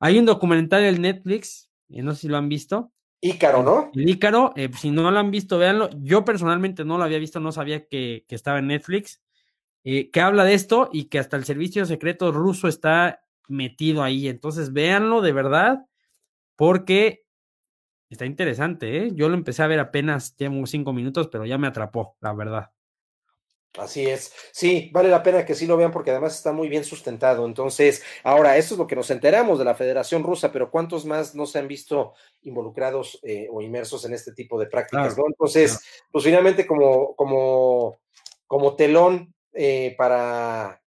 Hay 0.00 0.18
un 0.18 0.26
documental 0.26 0.84
en 0.84 1.02
Netflix, 1.02 1.70
eh, 1.90 2.02
no 2.02 2.14
sé 2.14 2.22
si 2.22 2.28
lo 2.28 2.38
han 2.38 2.48
visto. 2.48 2.92
Ícaro, 3.20 3.62
¿no? 3.62 3.90
El 3.94 4.08
Ícaro, 4.08 4.54
si 4.78 4.90
no 4.90 5.10
lo 5.10 5.18
han 5.18 5.30
visto, 5.30 5.58
véanlo. 5.58 5.90
Yo 5.98 6.24
personalmente 6.24 6.84
no 6.84 6.98
lo 6.98 7.04
había 7.04 7.18
visto, 7.18 7.40
no 7.40 7.50
sabía 7.50 7.86
que, 7.86 8.24
estaba 8.28 8.60
en 8.60 8.68
Netflix, 8.68 9.20
que 9.82 10.20
habla 10.20 10.44
de 10.44 10.54
esto 10.54 10.88
y 10.92 11.06
que 11.06 11.18
hasta 11.18 11.36
el 11.36 11.44
servicio 11.44 11.84
secreto 11.84 12.30
ruso 12.30 12.68
está 12.68 13.24
metido 13.48 14.04
ahí. 14.04 14.28
Entonces, 14.28 14.72
véanlo 14.72 15.20
de 15.20 15.32
verdad, 15.32 15.86
porque 16.54 17.26
está 18.10 18.26
interesante, 18.26 19.10
Yo 19.14 19.28
lo 19.28 19.34
empecé 19.34 19.62
a 19.62 19.66
ver 19.66 19.80
apenas, 19.80 20.36
llevo 20.36 20.66
cinco 20.66 20.92
minutos, 20.92 21.28
pero 21.28 21.44
ya 21.44 21.58
me 21.58 21.66
atrapó, 21.66 22.16
la 22.20 22.32
verdad. 22.32 22.70
Así 23.76 24.06
es. 24.06 24.32
Sí, 24.52 24.90
vale 24.92 25.08
la 25.08 25.22
pena 25.22 25.44
que 25.44 25.54
sí 25.54 25.66
lo 25.66 25.76
vean 25.76 25.92
porque 25.92 26.10
además 26.10 26.34
está 26.34 26.52
muy 26.52 26.68
bien 26.68 26.84
sustentado. 26.84 27.46
Entonces, 27.46 28.02
ahora, 28.24 28.56
esto 28.56 28.74
es 28.74 28.78
lo 28.78 28.86
que 28.86 28.96
nos 28.96 29.10
enteramos 29.10 29.58
de 29.58 29.64
la 29.64 29.74
Federación 29.74 30.24
Rusa, 30.24 30.50
pero 30.50 30.70
¿cuántos 30.70 31.04
más 31.04 31.34
no 31.34 31.46
se 31.46 31.58
han 31.58 31.68
visto 31.68 32.14
involucrados 32.42 33.20
eh, 33.22 33.46
o 33.50 33.60
inmersos 33.62 34.04
en 34.04 34.14
este 34.14 34.32
tipo 34.32 34.58
de 34.58 34.66
prácticas? 34.66 35.16
¿no? 35.16 35.24
Entonces, 35.26 35.80
pues 36.10 36.24
finalmente 36.24 36.66
como, 36.66 37.14
como, 37.14 38.00
como 38.46 38.74
telón 38.74 39.34
eh, 39.52 39.94
para, 39.96 40.82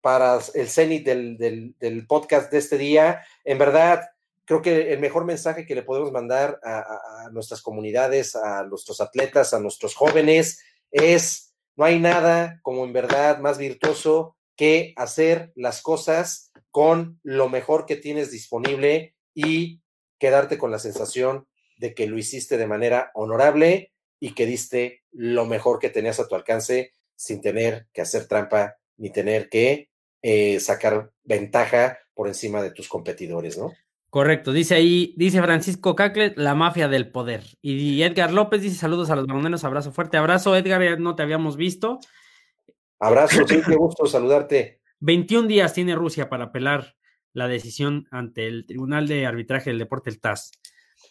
para 0.00 0.38
el 0.54 0.68
cenit 0.68 1.04
del, 1.04 1.36
del, 1.78 2.06
podcast 2.06 2.52
de 2.52 2.58
este 2.58 2.78
día, 2.78 3.24
en 3.44 3.58
verdad, 3.58 4.02
creo 4.44 4.62
que 4.62 4.92
el 4.92 5.00
mejor 5.00 5.24
mensaje 5.24 5.66
que 5.66 5.74
le 5.74 5.82
podemos 5.82 6.12
mandar 6.12 6.58
a 6.62 7.28
nuestras 7.32 7.62
comunidades, 7.62 8.34
a 8.36 8.64
nuestros 8.64 9.00
atletas, 9.00 9.54
a 9.54 9.60
nuestros 9.60 9.94
jóvenes, 9.94 10.60
es 10.90 11.54
no 11.76 11.84
hay 11.84 11.98
nada 11.98 12.60
como 12.62 12.84
en 12.84 12.92
verdad 12.92 13.38
más 13.38 13.58
virtuoso 13.58 14.36
que 14.56 14.92
hacer 14.96 15.52
las 15.54 15.80
cosas 15.80 16.52
con 16.70 17.18
lo 17.22 17.48
mejor 17.48 17.86
que 17.86 17.96
tienes 17.96 18.30
disponible 18.30 19.14
y 19.34 19.80
quedarte 20.18 20.58
con 20.58 20.70
la 20.70 20.78
sensación 20.78 21.48
de 21.78 21.94
que 21.94 22.06
lo 22.06 22.18
hiciste 22.18 22.58
de 22.58 22.66
manera 22.66 23.10
honorable 23.14 23.92
y 24.20 24.34
que 24.34 24.44
diste 24.44 25.02
lo 25.12 25.46
mejor 25.46 25.78
que 25.78 25.88
tenías 25.88 26.20
a 26.20 26.28
tu 26.28 26.34
alcance 26.34 26.92
sin 27.16 27.40
tener 27.40 27.88
que 27.92 28.02
hacer 28.02 28.28
trampa 28.28 28.76
ni 28.98 29.10
tener 29.10 29.48
que 29.48 29.88
eh, 30.22 30.60
sacar 30.60 31.10
ventaja 31.24 31.98
por 32.12 32.28
encima 32.28 32.62
de 32.62 32.72
tus 32.72 32.88
competidores, 32.88 33.56
¿no? 33.56 33.72
Correcto, 34.10 34.52
dice 34.52 34.74
ahí, 34.74 35.14
dice 35.16 35.40
Francisco 35.40 35.94
Caclet, 35.94 36.36
la 36.36 36.56
mafia 36.56 36.88
del 36.88 37.12
poder. 37.12 37.44
Y 37.62 38.02
Edgar 38.02 38.32
López 38.32 38.60
dice 38.60 38.74
saludos 38.74 39.08
a 39.10 39.16
los 39.16 39.28
baloneros, 39.28 39.62
abrazo 39.62 39.92
fuerte, 39.92 40.16
abrazo. 40.16 40.56
Edgar, 40.56 40.98
no 40.98 41.14
te 41.14 41.22
habíamos 41.22 41.56
visto. 41.56 42.00
Abrazo, 42.98 43.46
sí, 43.46 43.60
qué 43.64 43.74
gusto 43.76 44.06
saludarte. 44.06 44.80
21 44.98 45.46
días 45.46 45.72
tiene 45.72 45.94
Rusia 45.94 46.28
para 46.28 46.46
apelar 46.46 46.96
la 47.32 47.46
decisión 47.46 48.08
ante 48.10 48.48
el 48.48 48.66
Tribunal 48.66 49.06
de 49.06 49.26
Arbitraje 49.26 49.70
del 49.70 49.78
Deporte, 49.78 50.10
el 50.10 50.20
TAS. 50.20 50.50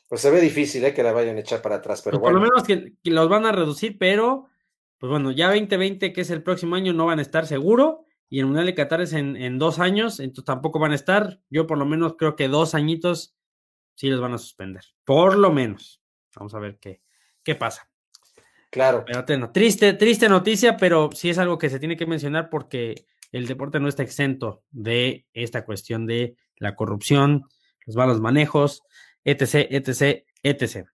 Pues 0.10 0.20
se 0.20 0.30
ve 0.30 0.42
difícil 0.42 0.84
¿eh? 0.84 0.94
que 0.94 1.02
la 1.02 1.14
vayan 1.14 1.38
a 1.38 1.40
echar 1.40 1.62
para 1.62 1.76
atrás, 1.76 2.02
pero 2.02 2.20
pues 2.20 2.34
bueno. 2.34 2.40
Por 2.40 2.50
lo 2.50 2.54
menos 2.54 2.68
que, 2.68 2.98
que, 3.02 3.12
los 3.12 3.30
van 3.30 3.46
a 3.46 3.54
reducir, 3.54 3.98
pero 3.98 4.48
pues 4.98 5.10
bueno, 5.10 5.32
ya 5.32 5.48
2020, 5.48 6.12
que 6.12 6.22
es 6.22 6.30
el 6.32 6.44
próximo 6.44 6.76
año, 6.76 6.92
no 6.92 7.06
van 7.06 7.20
a 7.20 7.22
estar 7.22 7.48
seguro 7.48 8.06
y 8.30 8.40
el 8.40 8.46
Mundial 8.46 8.68
de 8.68 8.76
Qatar 8.76 9.02
es 9.02 9.14
en, 9.14 9.58
dos 9.58 9.80
años, 9.80 10.20
entonces 10.20 10.46
tampoco 10.46 10.78
van 10.78 10.92
a 10.92 10.96
estar. 10.96 11.40
Yo 11.50 11.66
por 11.66 11.80
lo 11.80 11.86
menos 11.86 12.16
creo 12.16 12.36
que 12.36 12.48
dos 12.48 12.76
añitos 12.76 13.36
sí 13.96 14.10
les 14.10 14.20
van 14.20 14.34
a 14.34 14.38
suspender. 14.38 14.84
Por 15.04 15.38
lo 15.38 15.52
menos. 15.52 16.02
Vamos 16.36 16.54
a 16.54 16.60
ver 16.60 16.78
qué, 16.80 17.02
qué 17.44 17.56
pasa. 17.56 17.90
Claro. 18.70 19.04
Pero 19.06 19.52
triste, 19.52 19.94
triste 19.94 20.30
noticia, 20.30 20.78
pero 20.78 21.10
sí 21.12 21.32
es 21.32 21.40
algo 21.40 21.58
que 21.58 21.72
se 21.72 21.80
tiene 21.80 21.98
que 21.98 22.06
mencionar 22.06 22.52
porque 22.52 23.08
el 23.32 23.48
deporte 23.48 23.80
no 23.80 23.88
está 23.88 24.04
exento 24.04 24.64
de 24.70 25.26
esta 25.34 25.66
cuestión 25.66 26.06
de 26.06 26.36
la 26.58 26.76
corrupción, 26.76 27.46
los 27.88 27.96
malos 27.96 28.22
manejos, 28.22 28.84
etc, 29.24 29.68
etc, 29.72 30.24
etc. 30.44 30.88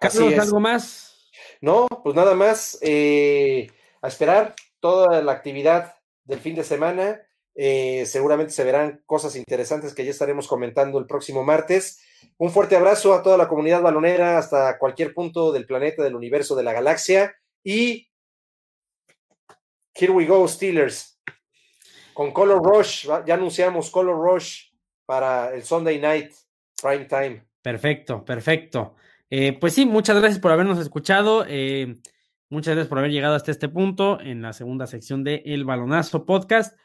Carlos, 0.00 0.38
¿algo 0.38 0.60
más? 0.60 1.30
No, 1.60 1.86
pues 2.02 2.16
nada 2.16 2.34
más. 2.34 2.78
Eh, 2.80 3.70
a 4.02 4.08
esperar 4.08 4.54
toda 4.80 5.22
la 5.22 5.32
actividad 5.32 5.94
del 6.24 6.40
fin 6.40 6.54
de 6.54 6.64
semana. 6.64 7.20
Eh, 7.54 8.04
seguramente 8.06 8.52
se 8.52 8.64
verán 8.64 9.02
cosas 9.06 9.36
interesantes 9.36 9.94
que 9.94 10.04
ya 10.04 10.10
estaremos 10.10 10.48
comentando 10.48 10.98
el 10.98 11.06
próximo 11.06 11.44
martes. 11.44 12.02
Un 12.38 12.50
fuerte 12.50 12.76
abrazo 12.76 13.14
a 13.14 13.22
toda 13.22 13.36
la 13.36 13.48
comunidad 13.48 13.82
balonera 13.82 14.38
hasta 14.38 14.78
cualquier 14.78 15.12
punto 15.14 15.52
del 15.52 15.66
planeta, 15.66 16.02
del 16.02 16.16
universo, 16.16 16.56
de 16.56 16.62
la 16.62 16.72
galaxia. 16.72 17.34
Y 17.62 18.08
here 19.94 20.12
we 20.12 20.26
go, 20.26 20.46
Steelers. 20.48 21.20
Con 22.14 22.32
Color 22.32 22.62
Rush, 22.62 23.08
ya 23.26 23.34
anunciamos 23.34 23.90
Color 23.90 24.16
Rush 24.16 24.70
para 25.06 25.54
el 25.54 25.62
Sunday 25.62 25.98
Night 25.98 26.32
Prime 26.80 27.04
Time. 27.06 27.44
Perfecto, 27.62 28.24
perfecto. 28.24 28.94
Eh, 29.28 29.52
pues 29.58 29.74
sí, 29.74 29.86
muchas 29.86 30.18
gracias 30.18 30.40
por 30.40 30.52
habernos 30.52 30.78
escuchado. 30.78 31.44
Eh, 31.46 31.98
Muchas 32.52 32.74
gracias 32.74 32.88
por 32.88 32.98
haber 32.98 33.12
llegado 33.12 33.36
hasta 33.36 33.52
este 33.52 33.68
punto 33.68 34.20
en 34.20 34.42
la 34.42 34.52
segunda 34.52 34.88
sección 34.88 35.22
de 35.22 35.44
El 35.46 35.64
Balonazo 35.64 36.26
Podcast. 36.26 36.76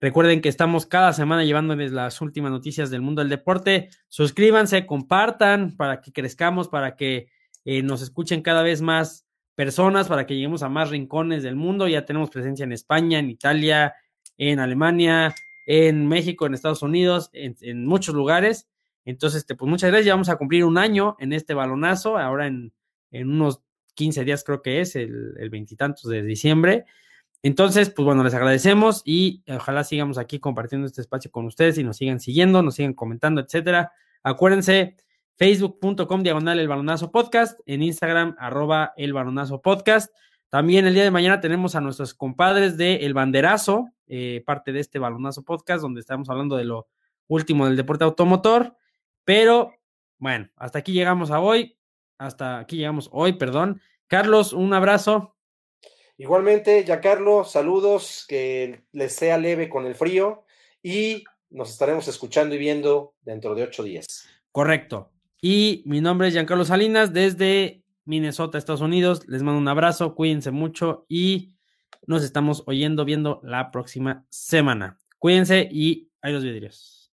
Recuerden 0.00 0.40
que 0.40 0.48
estamos 0.48 0.84
cada 0.84 1.12
semana 1.12 1.44
llevándoles 1.44 1.92
las 1.92 2.20
últimas 2.20 2.50
noticias 2.50 2.90
del 2.90 3.02
mundo 3.02 3.22
del 3.22 3.28
deporte. 3.28 3.88
Suscríbanse, 4.08 4.84
compartan 4.84 5.76
para 5.76 6.00
que 6.00 6.10
crezcamos, 6.10 6.66
para 6.66 6.96
que 6.96 7.28
eh, 7.64 7.84
nos 7.84 8.02
escuchen 8.02 8.42
cada 8.42 8.64
vez 8.64 8.82
más 8.82 9.24
personas, 9.54 10.08
para 10.08 10.26
que 10.26 10.34
lleguemos 10.34 10.64
a 10.64 10.68
más 10.68 10.90
rincones 10.90 11.44
del 11.44 11.54
mundo. 11.54 11.86
Ya 11.86 12.04
tenemos 12.04 12.28
presencia 12.28 12.64
en 12.64 12.72
España, 12.72 13.20
en 13.20 13.30
Italia, 13.30 13.94
en 14.38 14.58
Alemania, 14.58 15.32
en 15.68 16.08
México, 16.08 16.46
en 16.46 16.54
Estados 16.54 16.82
Unidos, 16.82 17.30
en, 17.32 17.86
muchos 17.86 18.16
lugares. 18.16 18.68
Entonces, 19.04 19.42
este, 19.42 19.54
pues 19.54 19.70
muchas 19.70 19.90
gracias. 19.90 20.06
Ya 20.06 20.14
vamos 20.14 20.30
a 20.30 20.36
cumplir 20.36 20.64
un 20.64 20.78
año 20.78 21.14
en 21.20 21.32
este 21.32 21.54
balonazo. 21.54 22.18
Ahora 22.18 22.48
en, 22.48 22.72
en 23.12 23.30
unos 23.30 23.62
15 23.94 24.24
días 24.24 24.44
creo 24.44 24.62
que 24.62 24.80
es, 24.80 24.96
el 24.96 25.48
veintitantos 25.50 26.10
de 26.10 26.22
diciembre. 26.22 26.84
Entonces, 27.42 27.90
pues 27.90 28.06
bueno, 28.06 28.22
les 28.22 28.34
agradecemos 28.34 29.02
y 29.04 29.42
ojalá 29.48 29.82
sigamos 29.82 30.16
aquí 30.16 30.38
compartiendo 30.38 30.86
este 30.86 31.00
espacio 31.00 31.30
con 31.32 31.44
ustedes 31.46 31.76
y 31.76 31.82
nos 31.82 31.96
sigan 31.96 32.20
siguiendo, 32.20 32.62
nos 32.62 32.76
sigan 32.76 32.94
comentando, 32.94 33.40
etcétera. 33.40 33.90
Acuérdense, 34.22 34.96
facebook.com 35.36 36.22
diagonal 36.22 36.60
el 36.60 36.68
balonazo 36.68 37.10
podcast, 37.10 37.58
en 37.66 37.82
Instagram 37.82 38.36
arroba 38.38 38.92
el 38.96 39.12
balonazo 39.12 39.60
podcast. 39.60 40.14
También 40.50 40.86
el 40.86 40.94
día 40.94 41.02
de 41.02 41.10
mañana 41.10 41.40
tenemos 41.40 41.74
a 41.74 41.80
nuestros 41.80 42.14
compadres 42.14 42.76
de 42.76 43.06
El 43.06 43.12
Banderazo, 43.12 43.88
eh, 44.06 44.44
parte 44.46 44.72
de 44.72 44.78
este 44.78 45.00
balonazo 45.00 45.42
podcast, 45.42 45.82
donde 45.82 46.00
estamos 46.00 46.28
hablando 46.30 46.56
de 46.56 46.64
lo 46.64 46.86
último 47.26 47.66
del 47.66 47.76
deporte 47.76 48.04
automotor. 48.04 48.76
Pero 49.24 49.72
bueno, 50.18 50.48
hasta 50.54 50.78
aquí 50.78 50.92
llegamos 50.92 51.32
a 51.32 51.40
hoy, 51.40 51.76
hasta 52.24 52.58
aquí 52.58 52.76
llegamos 52.76 53.08
hoy, 53.12 53.34
perdón. 53.34 53.80
Carlos, 54.06 54.52
un 54.52 54.72
abrazo. 54.74 55.36
Igualmente, 56.16 56.84
ya 56.84 57.00
Carlos, 57.00 57.50
saludos, 57.50 58.24
que 58.28 58.84
les 58.92 59.14
sea 59.14 59.38
leve 59.38 59.68
con 59.68 59.86
el 59.86 59.94
frío 59.94 60.44
y 60.82 61.24
nos 61.50 61.70
estaremos 61.70 62.06
escuchando 62.08 62.54
y 62.54 62.58
viendo 62.58 63.14
dentro 63.22 63.54
de 63.54 63.64
ocho 63.64 63.82
días. 63.82 64.26
Correcto. 64.50 65.10
Y 65.40 65.82
mi 65.86 66.00
nombre 66.00 66.28
es 66.28 66.34
Giancarlo 66.34 66.64
Salinas 66.64 67.12
desde 67.12 67.82
Minnesota, 68.04 68.58
Estados 68.58 68.80
Unidos. 68.80 69.22
Les 69.26 69.42
mando 69.42 69.58
un 69.58 69.68
abrazo, 69.68 70.14
cuídense 70.14 70.50
mucho 70.50 71.04
y 71.08 71.54
nos 72.06 72.22
estamos 72.22 72.62
oyendo, 72.66 73.04
viendo 73.04 73.40
la 73.42 73.70
próxima 73.70 74.24
semana. 74.28 74.98
Cuídense 75.18 75.68
y 75.70 76.10
ahí 76.20 76.32
los 76.32 76.44
vidrios. 76.44 77.12